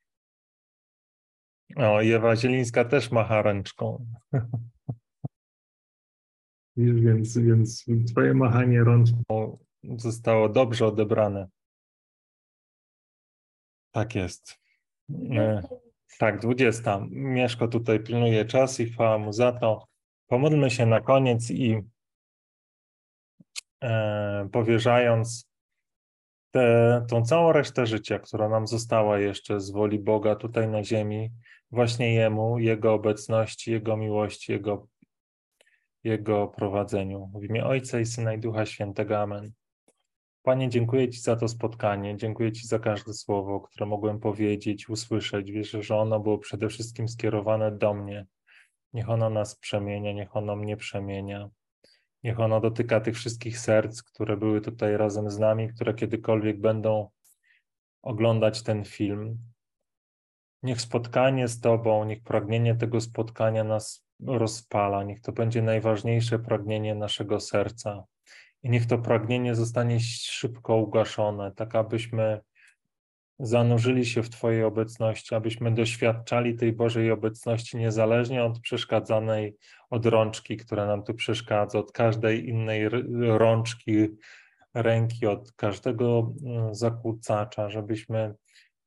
O, 1.76 2.04
Ewa 2.04 2.36
Zielińska 2.36 2.86
też 2.86 3.12
macha 3.12 3.42
ręczką. 3.42 4.06
więc, 6.78 7.38
więc 7.38 7.86
twoje 8.12 8.34
machanie 8.34 8.84
rączką 8.84 9.58
zostało 9.84 10.50
dobrze 10.50 10.86
odebrane. 10.88 11.48
Tak 13.92 14.16
jest. 14.16 14.60
E, 15.32 15.62
tak, 16.20 16.40
20. 16.40 17.06
Mieszko 17.10 17.68
tutaj 17.68 18.04
pilnuje 18.04 18.46
czas 18.46 18.80
i 18.80 18.86
chwała 18.86 19.18
mu 19.18 19.34
za 19.34 19.52
to. 19.52 19.91
Pomódlmy 20.32 20.70
się 20.70 20.86
na 20.86 21.02
koniec 21.02 21.52
i 21.52 21.82
e, 23.84 24.50
powierzając 24.52 25.50
tę 26.52 27.06
tą 27.10 27.26
całą 27.26 27.52
resztę 27.52 27.86
życia, 27.86 28.20
która 28.20 28.50
nam 28.50 28.68
została 28.68 29.20
jeszcze 29.20 29.60
z 29.60 29.72
woli 29.72 30.00
Boga 30.00 30.36
tutaj 30.36 30.68
na 30.68 30.84
ziemi, 30.84 31.32
właśnie 31.72 32.14
Jemu, 32.14 32.60
Jego 32.60 32.94
obecności, 32.94 33.72
Jego 33.72 33.98
miłości, 33.98 34.52
Jego, 34.52 34.88
Jego 36.04 36.48
prowadzeniu. 36.48 37.32
W 37.36 37.44
imię 37.44 37.66
Ojca 37.66 38.00
i 38.00 38.06
Syna 38.06 38.34
i 38.34 38.40
Ducha 38.40 38.66
Świętego. 38.66 39.20
Amen. 39.20 39.52
Panie, 40.44 40.70
dziękuję 40.70 41.10
Ci 41.10 41.20
za 41.20 41.36
to 41.36 41.48
spotkanie, 41.48 42.18
dziękuję 42.18 42.52
Ci 42.52 42.68
za 42.68 42.80
każde 42.80 43.14
słowo, 43.14 43.62
które 43.62 43.86
mogłem 43.86 44.20
powiedzieć, 44.20 44.90
usłyszeć. 44.90 45.52
Wierzę, 45.52 45.84
że 45.84 45.96
ono 45.96 46.20
było 46.20 46.38
przede 46.38 46.70
wszystkim 46.70 47.08
skierowane 47.08 47.72
do 47.72 47.94
mnie. 47.94 48.26
Niech 48.94 49.10
ono 49.10 49.30
nas 49.30 49.56
przemienia, 49.56 50.14
niech 50.14 50.36
ono 50.36 50.56
mnie 50.56 50.78
przemienia. 50.78 51.50
Niech 52.24 52.40
ono 52.40 52.60
dotyka 52.60 53.00
tych 53.00 53.16
wszystkich 53.16 53.60
serc, 53.60 54.04
które 54.04 54.38
były 54.38 54.62
tutaj 54.62 54.98
razem 54.98 55.32
z 55.32 55.40
nami, 55.40 55.70
które 55.70 55.94
kiedykolwiek 55.94 56.62
będą 56.62 57.10
oglądać 58.02 58.64
ten 58.64 58.86
film. 58.86 59.38
Niech 60.64 60.82
spotkanie 60.82 61.48
z 61.48 61.60
Tobą, 61.60 62.06
niech 62.06 62.24
pragnienie 62.24 62.76
tego 62.76 63.02
spotkania 63.02 63.64
nas 63.64 64.06
rozpala, 64.28 65.04
niech 65.04 65.22
to 65.22 65.32
będzie 65.32 65.62
najważniejsze 65.62 66.40
pragnienie 66.40 66.96
naszego 66.96 67.40
serca. 67.40 68.04
I 68.64 68.70
niech 68.70 68.86
to 68.86 68.98
pragnienie 68.98 69.56
zostanie 69.56 70.00
szybko 70.00 70.76
ugaszone, 70.76 71.52
tak 71.52 71.76
abyśmy 71.76 72.42
zanurzyli 73.42 74.06
się 74.06 74.24
w 74.24 74.30
Twojej 74.30 74.64
obecności, 74.64 75.36
abyśmy 75.36 75.74
doświadczali 75.74 76.56
tej 76.56 76.74
Bożej 76.74 77.12
obecności 77.12 77.78
niezależnie 77.78 78.44
od 78.44 78.60
przeszkadzanej, 78.60 79.56
od 79.90 80.06
rączki, 80.06 80.58
która 80.58 80.86
nam 80.86 81.04
tu 81.04 81.14
przeszkadza, 81.14 81.80
od 81.80 81.92
każdej 81.92 82.50
innej 82.50 82.90
rączki, 83.20 84.08
ręki, 84.74 85.28
od 85.28 85.52
każdego 85.52 86.34
mm, 86.46 86.76
zakłócacza, 86.76 87.70
żebyśmy 87.70 88.34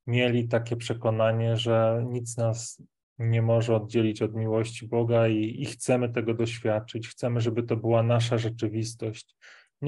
mieli 0.06 0.48
takie 0.48 0.76
przekonanie, 0.76 1.56
że 1.56 2.04
nic 2.10 2.36
nas 2.36 2.82
nie 3.18 3.42
może 3.42 3.76
oddzielić 3.76 4.22
od 4.22 4.34
miłości 4.34 4.88
Boga 4.88 5.28
i, 5.28 5.62
i 5.62 5.66
chcemy 5.66 6.08
tego 6.08 6.34
doświadczyć. 6.34 7.08
Chcemy, 7.08 7.40
żeby 7.40 7.62
to 7.62 7.76
była 7.76 8.02
nasza 8.02 8.38
rzeczywistość, 8.38 9.36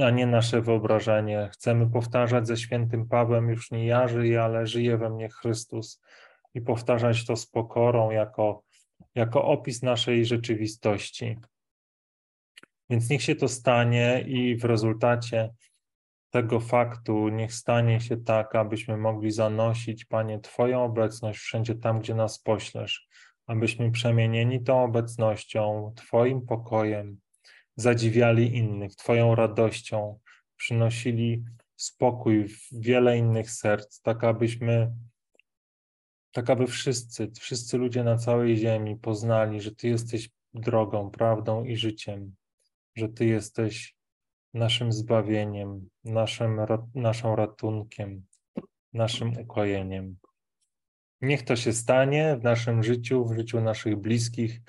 a 0.03 0.11
nie 0.11 0.26
nasze 0.26 0.61
wyobrażenie. 0.61 1.49
Chcemy 1.53 1.90
powtarzać 1.90 2.47
ze 2.47 2.57
świętym 2.57 3.09
Pawłem, 3.09 3.49
już 3.49 3.70
nie 3.70 3.86
ja 3.86 4.09
żyję, 4.09 4.42
ale 4.42 4.66
żyje 4.66 4.99
we 4.99 5.11
mnie 5.11 5.28
Chrystus 5.28 6.03
i 6.55 6.61
powtarzać 6.61 7.26
to 7.26 7.36
z 7.36 7.47
pokorą 7.47 8.11
jako, 8.11 8.62
jako 9.14 9.44
opis 9.44 9.82
naszej 9.82 10.26
rzeczywistości. 10.26 11.36
Więc 12.90 13.11
niech 13.11 13.22
się 13.22 13.34
to 13.34 13.49
stanie 13.49 14.24
i 14.26 14.57
w 14.57 14.64
rezultacie 14.64 15.51
tego 16.30 16.61
faktu 16.61 17.28
niech 17.28 17.53
stanie 17.53 18.01
się 18.01 18.16
tak, 18.16 18.55
abyśmy 18.55 18.97
mogli 18.97 19.30
zanosić, 19.30 20.05
Panie, 20.05 20.40
Twoją 20.40 20.84
obecność 20.84 21.38
wszędzie 21.38 21.74
tam, 21.74 22.01
gdzie 22.01 22.14
nas 22.14 22.38
poślesz, 22.38 23.09
abyśmy 23.47 23.90
przemienieni 23.90 24.62
tą 24.62 24.84
obecnością, 24.84 25.92
Twoim 25.97 26.47
pokojem, 26.47 27.20
zadziwiali 27.77 28.57
innych, 28.57 28.97
Twoją 28.97 29.35
radością, 29.35 30.18
przynosili 30.57 31.45
spokój 31.77 32.49
w 32.49 32.68
wiele 32.72 33.18
innych 33.18 33.51
serc, 33.51 34.01
tak 34.01 34.24
abyśmy, 34.24 34.93
tak 36.33 36.51
aby 36.51 36.66
wszyscy, 36.66 37.31
wszyscy 37.41 37.79
ludzie 37.79 38.05
na 38.05 38.16
całej 38.16 38.57
ziemi 38.57 38.97
poznali, 38.97 39.61
że 39.61 39.74
Ty 39.74 39.89
jesteś 39.89 40.31
drogą, 40.55 41.11
prawdą 41.11 41.64
i 41.64 41.77
życiem, 41.77 42.35
że 42.97 43.09
Ty 43.09 43.27
jesteś 43.27 43.97
naszym 44.55 44.93
zbawieniem, 44.93 45.89
naszym, 46.05 46.61
naszą 46.95 47.37
ratunkiem, 47.37 48.27
naszym 48.93 49.39
ukojeniem. 49.39 50.16
Niech 51.20 51.43
to 51.43 51.57
się 51.57 51.72
stanie 51.72 52.37
w 52.41 52.45
naszym 52.45 52.83
życiu, 52.83 53.24
w 53.24 53.37
życiu 53.37 53.61
naszych 53.61 53.97
bliskich. 53.97 54.61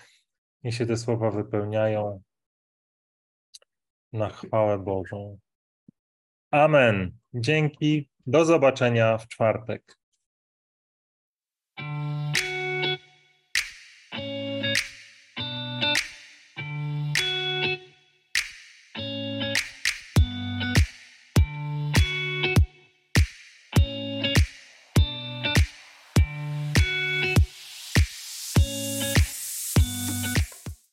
Niech 0.64 0.76
się 0.76 0.86
te 0.86 0.98
słowa 0.98 1.32
wypełniają 1.32 2.22
na 4.14 4.30
chwałę 4.30 4.80
Bożą. 4.80 5.38
Amen. 6.52 7.18
Dzięki. 7.34 8.10
Do 8.26 8.46
zobaczenia 8.46 9.18
w 9.18 9.28
czwartek. 9.28 9.98